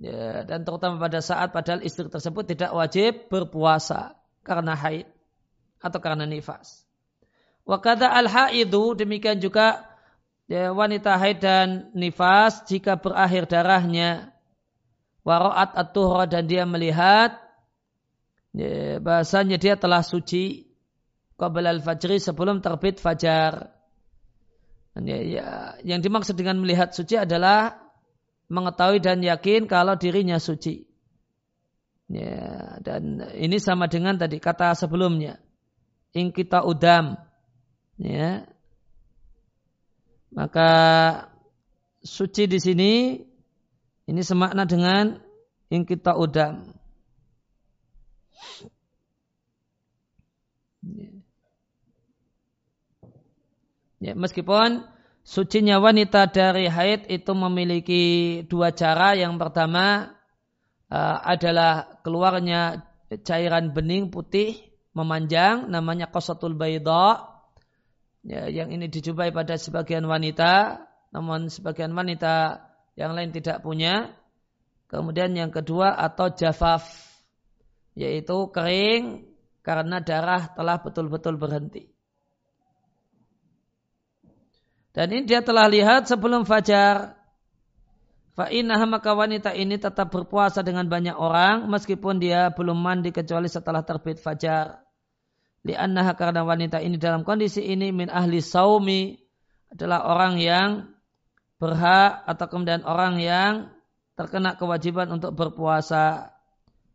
ya, 0.02 0.44
dan 0.44 0.64
terutama 0.66 1.00
pada 1.00 1.20
saat 1.20 1.52
padahal 1.52 1.84
istri 1.84 2.08
tersebut 2.10 2.48
tidak 2.48 2.72
wajib 2.72 3.28
berpuasa 3.32 4.20
karena 4.46 4.74
haid 4.76 5.08
atau 5.80 6.00
karena 6.02 6.26
nifas. 6.26 6.86
Wakada 7.66 8.14
al 8.14 8.30
haidu 8.30 8.94
demikian 8.94 9.42
juga 9.42 9.86
ya, 10.46 10.70
wanita 10.74 11.18
haid 11.18 11.42
dan 11.42 11.90
nifas 11.98 12.66
jika 12.70 12.98
berakhir 12.98 13.50
darahnya 13.50 14.36
waroat 15.26 15.74
at 15.74 15.94
dan 16.30 16.46
dia 16.46 16.64
melihat 16.70 17.42
ya, 18.54 19.02
bahasanya 19.02 19.58
dia 19.58 19.74
telah 19.74 20.06
suci 20.06 20.70
qabla 21.36 21.74
al-fajri 21.76 22.22
sebelum 22.22 22.64
terbit 22.64 23.02
fajar. 23.02 23.74
Ya, 24.96 25.20
ya, 25.20 25.48
yang 25.84 26.00
dimaksud 26.00 26.40
dengan 26.40 26.56
melihat 26.64 26.96
suci 26.96 27.20
adalah 27.20 27.85
mengetahui 28.48 29.02
dan 29.02 29.22
yakin 29.22 29.66
kalau 29.66 29.98
dirinya 29.98 30.38
suci. 30.38 30.86
Ya, 32.06 32.78
dan 32.86 33.18
ini 33.34 33.58
sama 33.58 33.90
dengan 33.90 34.22
tadi 34.22 34.38
kata 34.38 34.78
sebelumnya. 34.78 35.42
In 36.14 36.30
kita 36.30 36.62
udam. 36.62 37.18
Ya. 37.98 38.46
Maka 40.30 40.70
suci 42.06 42.46
di 42.46 42.60
sini 42.62 43.18
ini 44.06 44.22
semakna 44.22 44.70
dengan 44.70 45.18
in 45.74 45.82
kita 45.84 46.14
udam. 46.14 46.78
Ya. 50.86 51.10
Ya, 54.06 54.14
meskipun 54.14 54.86
sucinya 55.26 55.82
wanita 55.82 56.30
dari 56.30 56.70
haid 56.70 57.10
itu 57.10 57.34
memiliki 57.34 58.04
dua 58.46 58.72
cara. 58.72 59.18
Yang 59.18 59.42
pertama 59.42 60.14
uh, 60.94 61.18
adalah 61.26 62.00
keluarnya 62.06 62.86
cairan 63.26 63.74
bening 63.74 64.14
putih 64.14 64.56
memanjang 64.94 65.68
namanya 65.68 66.08
kosatul 66.08 66.54
bayda. 66.54 67.34
Ya, 68.26 68.50
yang 68.50 68.74
ini 68.74 68.90
dijumpai 68.90 69.34
pada 69.34 69.58
sebagian 69.58 70.06
wanita 70.06 70.82
namun 71.14 71.50
sebagian 71.50 71.94
wanita 71.94 72.66
yang 72.94 73.18
lain 73.18 73.34
tidak 73.34 73.66
punya. 73.66 74.14
Kemudian 74.86 75.34
yang 75.34 75.50
kedua 75.50 75.98
atau 75.98 76.30
jafaf 76.30 76.86
yaitu 77.98 78.54
kering 78.54 79.26
karena 79.66 79.98
darah 80.04 80.54
telah 80.54 80.78
betul-betul 80.78 81.42
berhenti 81.42 81.95
dan 84.96 85.12
ini 85.12 85.28
dia 85.28 85.44
telah 85.44 85.68
lihat 85.68 86.08
sebelum 86.08 86.48
fajar. 86.48 87.20
Fa'inah 88.36 88.80
maka 88.88 89.12
wanita 89.12 89.52
ini 89.52 89.76
tetap 89.76 90.12
berpuasa 90.12 90.64
dengan 90.64 90.88
banyak 90.88 91.16
orang 91.16 91.68
meskipun 91.68 92.20
dia 92.20 92.52
belum 92.52 92.80
mandi 92.80 93.12
kecuali 93.12 93.52
setelah 93.52 93.84
terbit 93.84 94.24
fajar. 94.24 94.80
Liannaha 95.68 96.16
karena 96.16 96.48
wanita 96.48 96.80
ini 96.80 96.96
dalam 96.96 97.28
kondisi 97.28 97.60
ini 97.64 97.92
min 97.92 98.08
ahli 98.08 98.40
saumi 98.40 99.20
adalah 99.68 100.08
orang 100.08 100.40
yang 100.40 100.70
berhak 101.60 102.24
atau 102.28 102.46
kemudian 102.48 102.84
orang 102.88 103.20
yang 103.20 103.54
terkena 104.16 104.56
kewajiban 104.56 105.12
untuk 105.12 105.36
berpuasa 105.36 106.32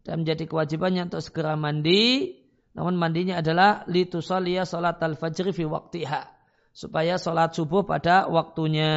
dan 0.05 0.25
menjadi 0.25 0.49
kewajibannya 0.49 1.13
untuk 1.13 1.21
segera 1.21 1.57
mandi 1.57 2.37
namun 2.73 2.97
mandinya 2.97 3.45
adalah 3.45 3.85
litusaliya 3.91 4.65
salat 4.65 5.03
al-fajri 5.03 5.53
fi 5.53 5.65
waktiha 5.67 6.40
supaya 6.71 7.19
sholat 7.19 7.53
subuh 7.53 7.83
pada 7.85 8.31
waktunya. 8.31 8.93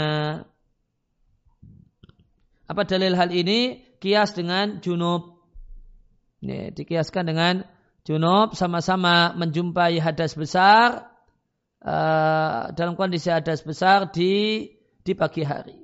Apa 2.70 2.88
dalil 2.88 3.14
hal 3.18 3.30
ini? 3.34 3.84
Kias 4.00 4.36
dengan 4.36 4.80
junub. 4.84 5.42
Ini, 6.44 6.76
dikiaskan 6.76 7.24
dengan 7.24 7.64
junub 8.04 8.56
sama-sama 8.56 9.32
menjumpai 9.40 9.96
hadas 10.04 10.36
besar 10.36 11.08
uh, 11.80 12.72
dalam 12.76 13.00
kondisi 13.00 13.32
hadas 13.32 13.64
besar 13.64 14.12
di 14.12 14.68
di 15.04 15.14
pagi 15.16 15.44
hari. 15.44 15.84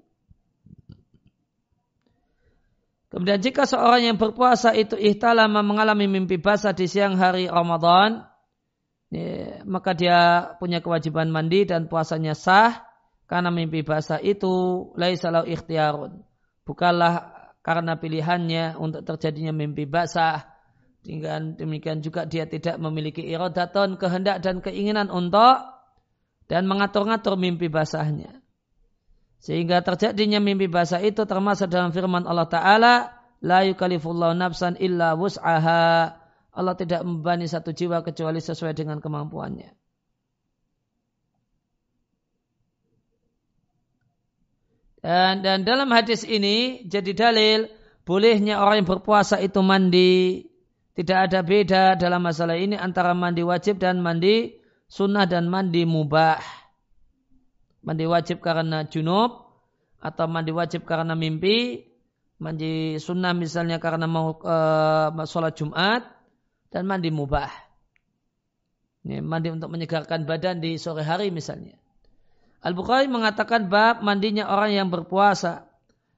Kemudian 3.09 3.41
jika 3.41 3.65
seorang 3.65 4.13
yang 4.13 4.17
berpuasa 4.21 4.77
itu 4.77 4.93
ihtalama 4.93 5.65
mengalami 5.65 6.05
mimpi 6.05 6.37
basah 6.37 6.77
di 6.77 6.85
siang 6.85 7.17
hari 7.17 7.49
Ramadan, 7.49 8.28
ya, 9.13 9.61
maka 9.65 9.93
dia 9.97 10.53
punya 10.57 10.81
kewajiban 10.81 11.29
mandi 11.33 11.65
dan 11.65 11.89
puasanya 11.89 12.33
sah 12.33 12.85
karena 13.29 13.53
mimpi 13.53 13.85
basah 13.85 14.17
itu 14.17 14.89
laisalau 14.97 15.45
ikhtiarun. 15.45 16.25
Bukanlah 16.65 17.33
karena 17.61 17.97
pilihannya 18.01 18.77
untuk 18.81 19.05
terjadinya 19.05 19.53
mimpi 19.53 19.85
basah. 19.85 20.49
Dengan 20.99 21.55
demikian 21.55 22.03
juga 22.03 22.27
dia 22.27 22.43
tidak 22.43 22.75
memiliki 22.75 23.23
irodaton, 23.23 23.95
kehendak 23.95 24.43
dan 24.43 24.59
keinginan 24.59 25.07
untuk 25.07 25.63
dan 26.51 26.67
mengatur-ngatur 26.67 27.39
mimpi 27.39 27.71
basahnya. 27.71 28.43
Sehingga 29.39 29.79
terjadinya 29.79 30.43
mimpi 30.43 30.67
basah 30.67 30.99
itu 30.99 31.23
termasuk 31.23 31.71
dalam 31.71 31.95
firman 31.95 32.27
Allah 32.27 32.49
Ta'ala, 32.51 32.93
La 33.39 33.63
yukalifullahu 33.63 34.35
nafsan 34.35 34.75
illa 34.83 35.15
wus'aha 35.15 36.18
Allah 36.59 36.75
tidak 36.75 37.07
membani 37.07 37.47
satu 37.47 37.71
jiwa 37.71 38.03
kecuali 38.03 38.43
sesuai 38.43 38.75
dengan 38.75 38.99
kemampuannya. 38.99 39.71
Dan, 44.99 45.39
dan 45.39 45.63
dalam 45.63 45.87
hadis 45.95 46.27
ini 46.27 46.83
jadi 46.83 47.15
dalil 47.15 47.71
bolehnya 48.03 48.59
orang 48.59 48.83
yang 48.83 48.89
berpuasa 48.91 49.39
itu 49.39 49.63
mandi. 49.63 50.43
Tidak 50.99 51.15
ada 51.31 51.39
beda 51.39 51.95
dalam 51.95 52.19
masalah 52.27 52.59
ini 52.59 52.75
antara 52.75 53.15
mandi 53.15 53.39
wajib 53.39 53.79
dan 53.79 54.03
mandi 54.03 54.59
sunnah 54.91 55.23
dan 55.23 55.47
mandi 55.47 55.87
mubah. 55.87 56.43
Mandi 57.87 58.03
wajib 58.03 58.43
karena 58.43 58.83
junub 58.83 59.47
atau 60.03 60.27
mandi 60.27 60.51
wajib 60.51 60.83
karena 60.83 61.15
mimpi. 61.15 61.87
Mandi 62.43 62.99
sunnah 62.99 63.31
misalnya 63.31 63.79
karena 63.79 64.11
mau 64.11 64.35
uh, 64.43 65.23
sholat 65.23 65.55
Jumat 65.55 66.18
dan 66.69 66.85
mandi 66.85 67.09
mubah. 67.09 67.49
Ini 69.05 69.25
mandi 69.25 69.49
untuk 69.49 69.73
menyegarkan 69.73 70.25
badan 70.29 70.61
di 70.61 70.77
sore 70.77 71.01
hari 71.05 71.33
misalnya. 71.33 71.77
Al-Bukhari 72.59 73.07
mengatakan 73.07 73.71
bab 73.71 74.03
mandinya 74.03 74.51
orang 74.51 74.75
yang 74.75 74.87
berpuasa. 74.91 75.65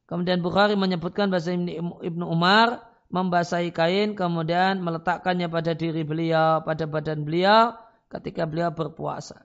Kemudian 0.09 0.41
Bukhari 0.41 0.73
menyebutkan 0.75 1.29
bahasa 1.29 1.53
Ibnu 1.53 2.25
Umar 2.25 2.91
membasahi 3.11 3.75
kain 3.75 4.15
kemudian 4.15 4.79
meletakkannya 4.79 5.51
pada 5.51 5.75
diri 5.75 6.01
beliau, 6.07 6.63
pada 6.63 6.87
badan 6.87 7.27
beliau 7.27 7.75
ketika 8.07 8.47
beliau 8.47 8.71
berpuasa. 8.71 9.43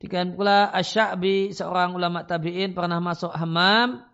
Demikian 0.00 0.38
pula 0.38 0.70
Asy-Sya'bi 0.70 1.52
seorang 1.52 1.92
ulama 1.92 2.22
tabi'in 2.24 2.72
pernah 2.72 3.02
masuk 3.02 3.34
hamam 3.34 4.04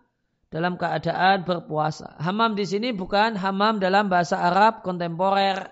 dalam 0.55 0.79
keadaan 0.79 1.43
berpuasa. 1.43 2.15
Hamam 2.23 2.55
di 2.55 2.63
sini 2.63 2.95
bukan 2.95 3.35
hamam 3.35 3.75
dalam 3.83 4.07
bahasa 4.07 4.39
Arab 4.39 4.87
kontemporer. 4.87 5.67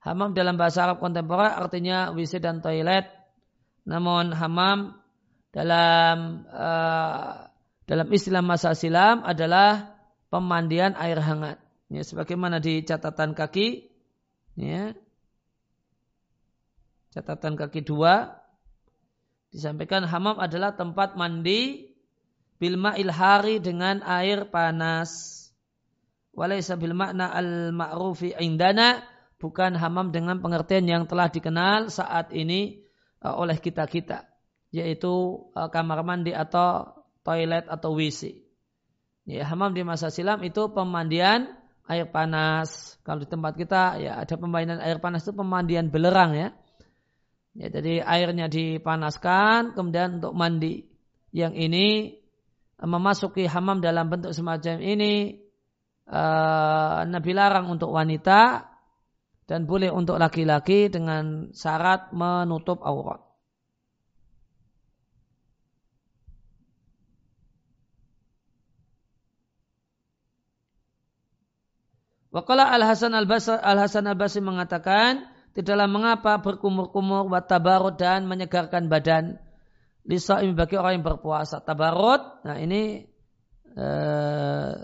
Hamam 0.00 0.32
dalam 0.32 0.56
bahasa 0.56 0.88
Arab 0.88 1.04
kontemporer 1.04 1.52
artinya 1.52 2.08
WC 2.16 2.40
dan 2.40 2.64
toilet. 2.64 3.04
Namun 3.84 4.32
hamam 4.32 4.96
dalam 5.52 6.48
uh, 6.48 7.52
dalam 7.84 8.08
istilah 8.08 8.40
masa 8.40 8.72
silam 8.72 9.20
adalah 9.28 9.92
pemandian 10.32 10.96
air 10.96 11.20
hangat. 11.20 11.60
Ya, 11.92 12.00
sebagaimana 12.00 12.64
di 12.64 12.80
catatan 12.88 13.36
kaki, 13.36 13.92
ya, 14.56 14.96
catatan 17.12 17.60
kaki 17.60 17.84
dua 17.84 18.40
disampaikan 19.52 20.08
hamam 20.08 20.40
adalah 20.40 20.72
tempat 20.72 21.12
mandi 21.20 21.91
bilma 22.62 22.94
ilhari 22.94 23.58
dengan 23.58 24.06
air 24.06 24.46
panas. 24.46 25.42
Walaysa 26.30 26.78
bil 26.78 26.94
makna 26.94 27.34
al 27.34 27.74
ma'rufi 27.74 28.30
indana 28.38 29.02
bukan 29.42 29.74
hamam 29.74 30.14
dengan 30.14 30.38
pengertian 30.38 30.86
yang 30.86 31.10
telah 31.10 31.26
dikenal 31.26 31.90
saat 31.90 32.30
ini 32.30 32.86
uh, 33.26 33.34
oleh 33.34 33.58
kita-kita 33.58 34.30
yaitu 34.70 35.10
uh, 35.52 35.68
kamar 35.74 36.06
mandi 36.06 36.30
atau 36.30 37.02
toilet 37.26 37.66
atau 37.66 37.98
WC. 37.98 38.38
Ya, 39.26 39.44
hamam 39.50 39.74
di 39.74 39.82
masa 39.82 40.08
silam 40.14 40.40
itu 40.46 40.70
pemandian 40.70 41.50
air 41.90 42.06
panas. 42.08 42.96
Kalau 43.02 43.26
di 43.26 43.28
tempat 43.28 43.58
kita 43.58 43.98
ya 43.98 44.22
ada 44.22 44.34
pemandian 44.38 44.78
air 44.78 45.02
panas 45.02 45.26
itu 45.26 45.34
pemandian 45.34 45.90
belerang 45.90 46.32
ya. 46.38 46.48
Ya, 47.52 47.68
jadi 47.68 48.00
airnya 48.06 48.48
dipanaskan 48.48 49.74
kemudian 49.74 50.22
untuk 50.22 50.32
mandi. 50.32 50.88
Yang 51.32 51.52
ini 51.60 51.86
memasuki 52.82 53.46
hamam 53.46 53.78
dalam 53.78 54.10
bentuk 54.10 54.34
semacam 54.34 54.82
ini 54.82 55.38
uh, 56.10 57.06
Nabi 57.06 57.30
larang 57.30 57.70
untuk 57.70 57.94
wanita 57.94 58.66
dan 59.46 59.66
boleh 59.66 59.90
untuk 59.94 60.18
laki-laki 60.18 60.90
dengan 60.90 61.50
syarat 61.54 62.10
menutup 62.10 62.82
aurat. 62.82 63.22
Wakala 72.32 72.72
Al 72.72 72.80
Hasan 72.88 73.12
Al 73.12 73.28
Basri 73.28 73.60
Al 73.60 73.76
Hasan 73.76 74.08
Al 74.08 74.16
Basri 74.16 74.40
mengatakan 74.40 75.28
tidaklah 75.52 75.84
mengapa 75.84 76.40
berkumur-kumur 76.40 77.28
buat 77.28 77.44
tabarut 77.44 78.00
dan 78.00 78.24
menyegarkan 78.24 78.88
badan 78.88 79.36
lisa 80.06 80.42
ini 80.42 80.52
bagi 80.54 80.74
orang 80.78 81.00
yang 81.00 81.06
berpuasa 81.06 81.62
tabarut 81.62 82.42
nah 82.42 82.58
ini 82.58 83.06
uh, 83.78 84.74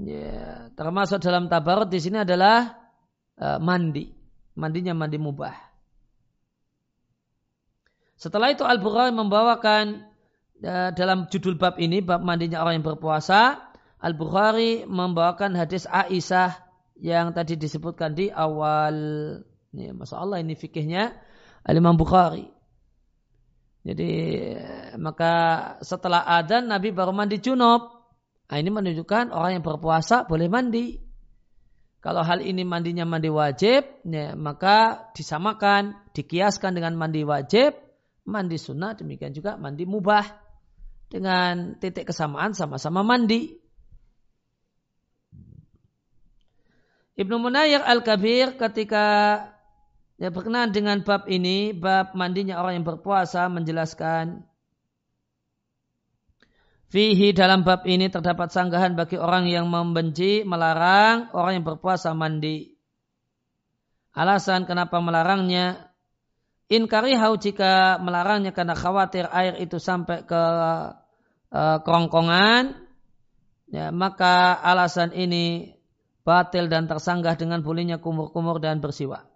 ya, 0.00 0.72
termasuk 0.72 1.20
dalam 1.20 1.46
tabarut 1.52 1.88
di 1.92 2.00
sini 2.00 2.24
adalah 2.24 2.72
uh, 3.36 3.58
mandi 3.60 4.08
mandinya 4.56 4.96
mandi 4.96 5.18
mubah 5.20 5.54
setelah 8.18 8.50
itu 8.50 8.66
Al 8.66 8.80
Bukhari 8.82 9.12
membawakan 9.14 10.08
uh, 10.64 10.90
dalam 10.96 11.28
judul 11.28 11.60
bab 11.60 11.76
ini 11.78 12.00
bab 12.02 12.24
mandinya 12.24 12.64
orang 12.64 12.80
yang 12.80 12.86
berpuasa 12.96 13.68
Al-Bukhari 13.98 14.86
membawakan 14.86 15.58
hadis 15.58 15.82
Aisyah 15.90 16.54
yang 17.02 17.34
tadi 17.34 17.58
disebutkan 17.58 18.14
di 18.14 18.30
awal. 18.30 18.94
Masya 19.74 20.16
Allah 20.16 20.38
ini 20.40 20.54
fikihnya 20.54 21.18
Al-Imam 21.66 21.98
Bukhari. 21.98 22.46
Jadi 23.86 24.10
maka 24.98 25.32
setelah 25.80 26.26
adzan 26.26 26.68
Nabi 26.68 26.90
baru 26.90 27.14
mandi 27.14 27.38
junub. 27.38 27.98
Nah, 28.48 28.56
ini 28.56 28.70
menunjukkan 28.72 29.30
orang 29.30 29.60
yang 29.60 29.64
berpuasa 29.64 30.24
boleh 30.24 30.48
mandi. 30.48 30.96
Kalau 31.98 32.22
hal 32.22 32.40
ini 32.40 32.62
mandinya 32.62 33.02
mandi 33.04 33.28
wajib, 33.28 33.84
ya, 34.06 34.38
maka 34.38 35.10
disamakan, 35.12 35.98
dikiaskan 36.14 36.78
dengan 36.78 36.94
mandi 36.94 37.26
wajib, 37.26 37.74
mandi 38.24 38.56
sunnah, 38.56 38.94
demikian 38.94 39.34
juga 39.34 39.58
mandi 39.58 39.84
mubah. 39.84 40.46
Dengan 41.08 41.80
titik 41.80 42.12
kesamaan 42.12 42.52
sama-sama 42.52 43.00
mandi. 43.00 43.56
Ibnu 47.18 47.34
Munayyar 47.40 47.82
Al-Kabir 47.82 48.54
ketika 48.60 49.06
ya 50.18 50.28
berkenaan 50.34 50.74
dengan 50.74 51.00
bab 51.06 51.30
ini, 51.30 51.72
bab 51.72 52.12
mandinya 52.18 52.58
orang 52.58 52.82
yang 52.82 52.86
berpuasa 52.86 53.46
menjelaskan 53.48 54.44
Fihi 56.88 57.36
dalam 57.36 57.68
bab 57.68 57.84
ini 57.84 58.08
terdapat 58.08 58.48
sanggahan 58.48 58.96
bagi 58.96 59.20
orang 59.20 59.44
yang 59.44 59.68
membenci, 59.68 60.40
melarang 60.48 61.28
orang 61.36 61.60
yang 61.60 61.66
berpuasa 61.68 62.16
mandi. 62.16 62.72
Alasan 64.16 64.64
kenapa 64.64 64.96
melarangnya, 64.96 65.92
hau 67.20 67.34
jika 67.36 68.00
melarangnya 68.00 68.56
karena 68.56 68.72
khawatir 68.72 69.28
air 69.28 69.60
itu 69.60 69.76
sampai 69.76 70.24
ke 70.24 70.42
uh, 71.52 71.78
kerongkongan, 71.84 72.88
ya, 73.68 73.92
maka 73.92 74.56
alasan 74.56 75.12
ini 75.12 75.76
batil 76.24 76.72
dan 76.72 76.88
tersanggah 76.88 77.36
dengan 77.36 77.60
bolehnya 77.60 78.00
kumur-kumur 78.00 78.64
dan 78.64 78.80
bersiwak. 78.80 79.27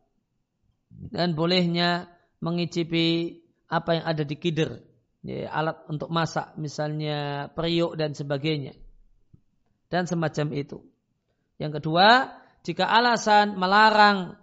Dan 1.12 1.36
bolehnya 1.36 2.08
mengicipi 2.42 3.38
apa 3.68 4.00
yang 4.00 4.04
ada 4.04 4.22
di 4.24 4.36
kider, 4.36 4.80
ya, 5.24 5.48
alat 5.48 5.88
untuk 5.88 6.12
masak, 6.12 6.56
misalnya 6.60 7.48
periuk 7.52 7.96
dan 7.96 8.12
sebagainya. 8.12 8.76
Dan 9.88 10.08
semacam 10.08 10.46
itu. 10.56 10.80
Yang 11.60 11.80
kedua, 11.80 12.32
jika 12.64 12.88
alasan 12.88 13.56
melarang 13.56 14.36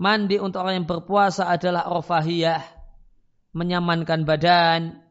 mandi 0.00 0.36
untuk 0.40 0.64
orang 0.64 0.84
yang 0.84 0.88
berpuasa 0.88 1.48
adalah 1.48 1.88
rofahiyah, 1.88 2.62
menyamankan 3.52 4.22
badan, 4.24 5.02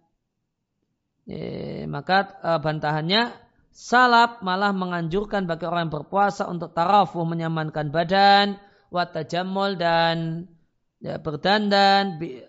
ya, 1.27 1.85
maka 1.85 2.39
uh, 2.41 2.59
bantahannya 2.61 3.49
Salaf 3.79 4.43
malah 4.43 4.75
menganjurkan 4.75 5.45
bagi 5.45 5.63
orang 5.63 5.87
yang 5.87 6.03
berpuasa 6.03 6.49
untuk 6.51 6.75
tarafuh 6.75 7.23
menyamankan 7.23 7.93
badan, 7.93 8.59
watajamul 8.91 9.79
dan 9.79 10.49
ya, 10.99 11.17
berdandan, 11.19 12.19
bi, 12.19 12.39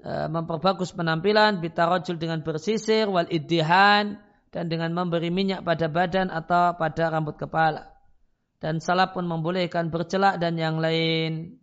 e, 0.00 0.12
memperbagus 0.30 0.94
penampilan, 0.96 1.62
bitarajul 1.62 2.16
dengan 2.16 2.42
bersisir, 2.42 3.06
wal 3.06 3.28
iddihan, 3.28 4.18
dan 4.50 4.66
dengan 4.66 4.90
memberi 4.94 5.30
minyak 5.30 5.62
pada 5.62 5.86
badan 5.86 6.30
atau 6.32 6.74
pada 6.74 7.10
rambut 7.10 7.38
kepala. 7.38 7.94
Dan 8.58 8.82
salaf 8.82 9.14
pun 9.16 9.24
membolehkan 9.24 9.88
bercelak 9.88 10.42
dan 10.42 10.58
yang 10.58 10.82
lain. 10.82 11.58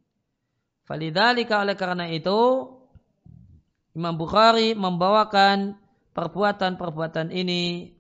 Falidhalika 0.88 1.62
oleh 1.62 1.76
karena 1.76 2.08
itu, 2.10 2.72
Imam 3.94 4.16
Bukhari 4.16 4.74
membawakan 4.74 5.76
perbuatan-perbuatan 6.16 7.30
ini 7.34 7.94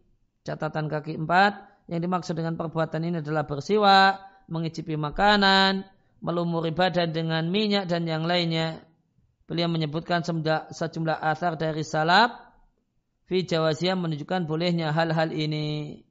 Catatan 0.47 0.87
kaki 0.87 1.19
empat, 1.19 1.83
yang 1.91 1.99
dimaksud 1.99 2.31
dengan 2.39 2.55
perbuatan 2.55 3.03
ini 3.03 3.19
adalah 3.19 3.43
bersiwa, 3.43 4.15
mengicipi 4.47 4.95
makanan, 4.95 5.83
melumuri 6.23 6.73
badan 6.73 7.13
dengan 7.13 7.47
minyak 7.49 7.89
dan 7.89 8.05
yang 8.05 8.25
lainnya. 8.25 8.83
Beliau 9.47 9.71
menyebutkan 9.71 10.27
sejumlah 10.71 11.17
asar 11.23 11.55
dari 11.55 11.81
salaf 11.81 12.35
fi 13.31 13.47
jawaziyah 13.47 13.95
menunjukkan 13.95 14.43
bolehnya 14.43 14.91
hal-hal 14.91 15.31
ini. 15.31 16.03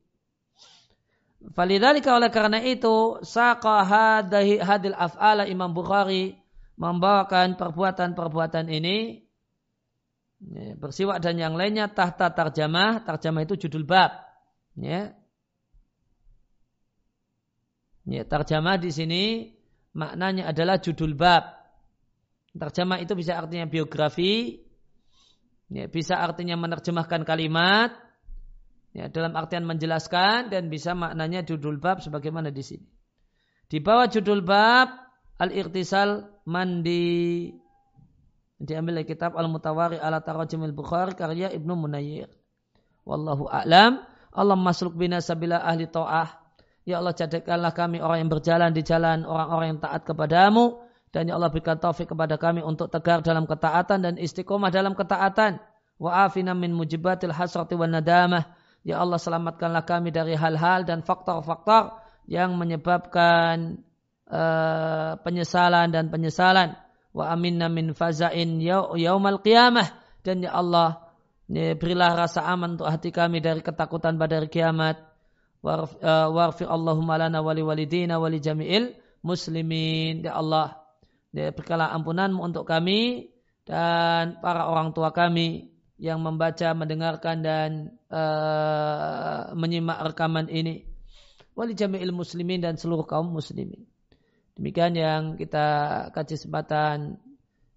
Falidhalika 1.52 2.16
oleh 2.16 2.32
karena 2.32 2.64
itu 2.64 3.20
saqa 3.22 3.84
hadil 3.86 4.96
af'ala 4.96 5.44
Imam 5.44 5.76
Bukhari 5.76 6.32
membawakan 6.80 7.60
perbuatan-perbuatan 7.60 8.72
ini 8.72 9.24
bersiwak 10.80 11.20
dan 11.24 11.40
yang 11.40 11.56
lainnya 11.56 11.88
tahta 11.88 12.28
tarjamah 12.28 13.04
tarjamah 13.08 13.48
itu 13.48 13.56
judul 13.56 13.88
bab 13.88 14.26
Ya. 14.76 15.16
Ya, 18.06 18.22
terjemah 18.22 18.78
di 18.78 18.92
sini 18.92 19.55
maknanya 19.96 20.52
adalah 20.52 20.76
judul 20.76 21.16
bab. 21.16 21.56
Terjemah 22.52 23.00
itu 23.00 23.16
bisa 23.16 23.36
artinya 23.36 23.64
biografi, 23.64 24.60
ya, 25.72 25.88
bisa 25.88 26.20
artinya 26.20 26.56
menerjemahkan 26.56 27.24
kalimat, 27.24 27.96
ya, 28.92 29.08
dalam 29.08 29.32
artian 29.36 29.64
menjelaskan 29.64 30.52
dan 30.52 30.68
bisa 30.68 30.92
maknanya 30.92 31.44
judul 31.44 31.80
bab 31.80 32.04
sebagaimana 32.04 32.52
di 32.52 32.64
sini. 32.64 32.88
Di 33.66 33.80
bawah 33.80 34.08
judul 34.08 34.44
bab 34.44 34.88
al-irtisal 35.36 36.40
mandi 36.48 37.50
diambil 38.56 39.02
dari 39.02 39.08
kitab 39.08 39.36
Al-Mutawari 39.36 40.00
ala 40.00 40.24
Tarajimil 40.24 40.72
Bukhari 40.72 41.12
karya 41.12 41.52
Ibnu 41.52 41.76
Munayyir. 41.76 42.30
Wallahu 43.04 43.50
a'lam. 43.52 44.00
Allah 44.32 44.56
masuk 44.56 44.96
bina 44.96 45.20
sabila 45.20 45.60
ahli 45.60 45.88
ta'ah. 45.88 46.45
Ya 46.86 47.02
Allah 47.02 47.18
jadikanlah 47.18 47.74
kami 47.74 47.98
orang 47.98 48.26
yang 48.26 48.30
berjalan 48.30 48.70
di 48.70 48.86
jalan 48.86 49.26
orang-orang 49.26 49.76
yang 49.76 49.80
taat 49.82 50.06
kepadamu. 50.06 50.86
Dan 51.10 51.26
ya 51.26 51.34
Allah 51.34 51.50
berikan 51.50 51.80
taufik 51.80 52.12
kepada 52.14 52.38
kami 52.38 52.62
untuk 52.62 52.86
tegar 52.92 53.26
dalam 53.26 53.48
ketaatan 53.48 53.98
dan 54.06 54.14
istiqomah 54.16 54.70
dalam 54.70 54.94
ketaatan. 54.94 55.58
Wa 55.98 56.30
afina 56.30 56.54
min 56.54 56.70
mujibatil 56.70 57.34
hasrati 57.34 57.74
wa 57.74 57.90
nadamah. 57.90 58.54
Ya 58.86 59.02
Allah 59.02 59.18
selamatkanlah 59.18 59.82
kami 59.82 60.14
dari 60.14 60.38
hal-hal 60.38 60.86
dan 60.86 61.02
faktor-faktor 61.02 61.98
yang 62.30 62.54
menyebabkan 62.54 63.82
uh, 64.30 65.18
penyesalan 65.26 65.90
dan 65.90 66.06
penyesalan. 66.06 66.78
Wa 67.10 67.34
aminna 67.34 67.66
min 67.66 67.90
fazain 67.98 68.62
yaumal 68.62 69.42
qiyamah. 69.42 69.90
Dan 70.22 70.46
ya 70.46 70.54
Allah 70.54 71.06
Ya, 71.46 71.78
berilah 71.78 72.18
rasa 72.18 72.42
aman 72.42 72.74
untuk 72.74 72.90
hati 72.90 73.14
kami 73.14 73.38
dari 73.38 73.62
ketakutan 73.62 74.18
pada 74.18 74.42
hari 74.42 74.50
kiamat. 74.50 74.98
Warfi 75.66 76.62
eh, 76.62 76.70
Allahumma 76.70 77.18
lana 77.18 77.42
wali 77.42 77.66
walidina 77.66 78.22
wali 78.22 78.38
jami'il 78.38 78.94
muslimin. 79.26 80.22
Ya 80.22 80.38
Allah, 80.38 80.78
ya, 81.34 81.50
berikanlah 81.50 81.90
ampunanmu 81.90 82.38
untuk 82.38 82.62
kami 82.62 83.34
dan 83.66 84.38
para 84.38 84.70
orang 84.70 84.94
tua 84.94 85.10
kami 85.10 85.74
yang 85.98 86.22
membaca, 86.22 86.76
mendengarkan 86.76 87.36
dan 87.40 87.70
uh, 88.12 89.50
menyimak 89.58 90.14
rekaman 90.14 90.46
ini. 90.46 90.86
Wali 91.56 91.72
jami'il 91.74 92.14
muslimin 92.14 92.62
dan 92.62 92.78
seluruh 92.78 93.08
kaum 93.08 93.32
muslimin. 93.32 93.88
Demikian 94.54 94.92
yang 94.94 95.22
kita 95.40 96.08
kaji 96.12 96.36
kesempatan 96.36 97.18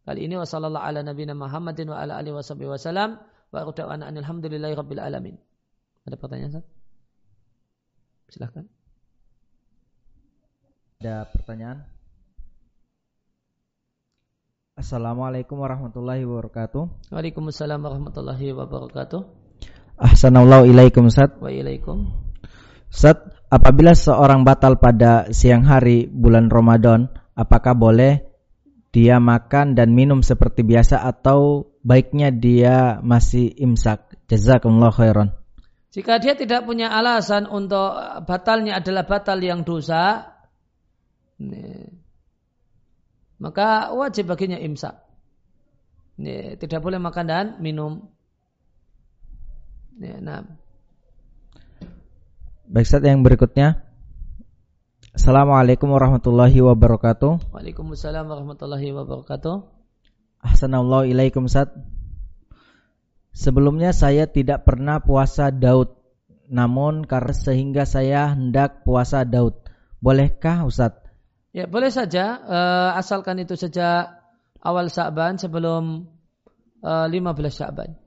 kali 0.04 0.28
ini. 0.28 0.36
Wassalamualaikum 0.36 0.84
ala 0.84 1.00
nabiyina 1.02 1.34
Muhammadin 1.34 1.88
wa 1.90 1.98
ala 2.04 2.20
alihi 2.20 2.36
wasallam. 2.36 3.24
Wa 3.50 3.66
alhamdulillahi 3.66 4.76
rabbil 4.78 5.02
alamin. 5.02 5.36
Ada 6.04 6.16
pertanyaan, 6.20 6.60
Ustaz? 6.60 6.79
Silahkan. 8.30 8.66
Ada 11.02 11.26
pertanyaan? 11.34 11.90
Assalamualaikum 14.78 15.58
warahmatullahi 15.58 16.24
wabarakatuh. 16.24 17.10
Waalaikumsalam 17.10 17.82
warahmatullahi 17.82 18.54
wabarakatuh. 18.54 19.22
Ahsanallahu 19.98 20.70
ilaikum 20.70 21.10
Ustaz. 21.10 21.36
Wa 21.42 21.50
ilaikum. 21.50 22.14
Ustaz, 22.88 23.18
apabila 23.50 23.98
seorang 23.98 24.46
batal 24.46 24.78
pada 24.78 25.34
siang 25.34 25.66
hari 25.66 26.06
bulan 26.06 26.54
Ramadan, 26.54 27.10
apakah 27.34 27.74
boleh 27.74 28.30
dia 28.94 29.18
makan 29.18 29.74
dan 29.74 29.92
minum 29.92 30.22
seperti 30.22 30.62
biasa 30.62 31.02
atau 31.02 31.74
baiknya 31.82 32.30
dia 32.30 33.02
masih 33.02 33.52
imsak? 33.58 34.22
Jazakumullah 34.30 34.94
khairan. 34.94 35.39
Jika 35.90 36.22
dia 36.22 36.38
tidak 36.38 36.70
punya 36.70 36.94
alasan 36.94 37.50
untuk 37.50 37.98
batalnya 38.30 38.78
adalah 38.78 39.10
batal 39.10 39.42
yang 39.42 39.66
dosa, 39.66 40.38
maka 43.42 43.90
wajib 43.98 44.30
baginya 44.30 44.62
imsak. 44.62 45.02
Tidak 46.62 46.80
boleh 46.84 47.02
makan 47.02 47.26
dan 47.26 47.46
minum. 47.58 48.06
Nah. 49.98 50.46
Baik 52.70 52.86
Ustaz 52.86 53.02
yang 53.02 53.26
berikutnya. 53.26 53.82
Assalamualaikum 55.10 55.90
warahmatullahi 55.90 56.62
wabarakatuh. 56.62 57.50
Waalaikumsalam 57.50 58.30
warahmatullahi 58.30 58.94
wabarakatuh. 58.94 59.56
Ahsanallahu 60.46 61.10
ilaikum 61.10 61.50
Ustaz. 61.50 61.74
Sebelumnya 63.34 63.94
saya 63.94 64.26
tidak 64.26 64.66
pernah 64.66 65.00
puasa 65.00 65.54
Daud. 65.54 65.96
Namun 66.50 67.06
karena 67.06 67.34
sehingga 67.34 67.84
saya 67.86 68.34
hendak 68.34 68.82
puasa 68.82 69.22
Daud. 69.22 69.54
Bolehkah 70.02 70.66
Ustaz? 70.66 70.98
Ya 71.50 71.66
boleh 71.66 71.90
saja, 71.90 72.42
uh, 72.46 72.92
asalkan 72.98 73.42
itu 73.42 73.58
sejak 73.58 74.22
awal 74.62 74.90
Sa'ban 74.94 75.42
sebelum 75.42 76.06
uh, 76.86 77.08
15 77.10 77.26
Sa'ban. 77.50 77.98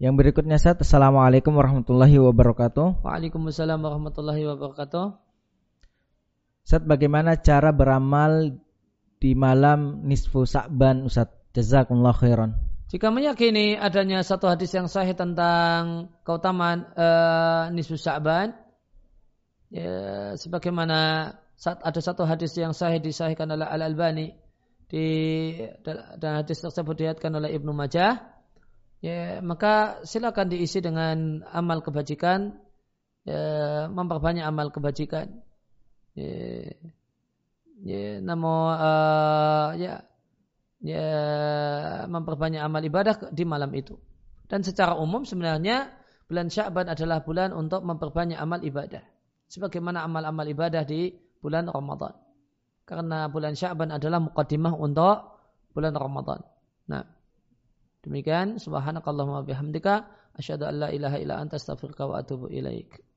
Yang 0.00 0.14
berikutnya 0.16 0.56
Ustaz, 0.56 0.80
Assalamualaikum 0.80 1.52
warahmatullahi 1.54 2.16
wabarakatuh. 2.18 3.04
Waalaikumsalam 3.04 3.78
warahmatullahi 3.78 4.48
wabarakatuh. 4.48 5.04
Ustaz, 6.64 6.82
bagaimana 6.86 7.38
cara 7.38 7.70
beramal 7.74 8.56
di 9.20 9.36
malam 9.36 10.06
nisfu 10.08 10.46
Sa'ban 10.46 11.04
Ustaz? 11.04 11.30
Jazakumullah 11.50 12.14
khairan. 12.14 12.69
Jika 12.90 13.06
meyakini 13.14 13.78
adanya 13.78 14.26
satu 14.26 14.50
hadis 14.50 14.74
yang 14.74 14.90
sahih 14.90 15.14
tentang 15.14 16.10
keutamaan 16.26 16.90
uh, 16.98 17.70
nisfu 17.70 17.94
Sa'ban, 17.94 18.50
ya, 19.70 20.34
sebagaimana 20.34 21.30
saat 21.54 21.78
ada 21.86 22.00
satu 22.02 22.26
hadis 22.26 22.50
yang 22.58 22.74
sahih 22.74 22.98
disahihkan 22.98 23.46
oleh 23.46 23.62
Al 23.62 23.86
Albani 23.86 24.34
di 24.90 25.06
dan 26.18 26.42
hadis 26.42 26.58
tersebut 26.66 26.98
dilihatkan 26.98 27.30
oleh 27.30 27.54
Ibnu 27.54 27.70
Majah 27.70 28.26
ya 28.98 29.38
maka 29.38 30.02
silakan 30.02 30.50
diisi 30.50 30.82
dengan 30.82 31.46
amal 31.46 31.86
kebajikan 31.86 32.58
ya, 33.22 33.86
memperbanyak 33.86 34.42
amal 34.42 34.74
kebajikan. 34.74 35.30
Ya, 36.18 36.74
ya 37.86 38.18
namun 38.18 38.74
uh, 38.74 39.78
ya 39.78 40.09
ya 40.80 41.08
memperbanyak 42.08 42.60
amal 42.60 42.80
ibadah 42.80 43.30
di 43.32 43.44
malam 43.44 43.70
itu 43.76 43.96
dan 44.48 44.64
secara 44.64 44.96
umum 44.96 45.28
sebenarnya 45.28 45.92
bulan 46.26 46.48
Sya'ban 46.48 46.88
adalah 46.88 47.22
bulan 47.22 47.52
untuk 47.52 47.84
memperbanyak 47.84 48.38
amal 48.40 48.64
ibadah 48.64 49.02
sebagaimana 49.50 50.06
amal-amal 50.06 50.46
ibadah 50.46 50.86
di 50.86 51.10
bulan 51.42 51.66
Ramadan. 51.66 52.14
Karena 52.86 53.26
bulan 53.26 53.58
Sya'ban 53.58 53.90
adalah 53.90 54.22
muqaddimah 54.22 54.74
untuk 54.78 55.16
bulan 55.74 55.94
Ramadan. 55.94 56.40
Nah, 56.86 57.02
demikian 58.06 58.62
subhanakallahumma 58.62 59.42
bihamdika 59.42 60.06
asyhadu 60.38 60.70
an 60.70 60.74
la 60.86 60.88
ilaha 60.94 61.18
illa 61.18 61.38
anta 61.42 61.58
astaghfiruka 61.58 62.06
wa 62.06 62.22
atubu 62.22 62.46
ilaik. 62.50 63.09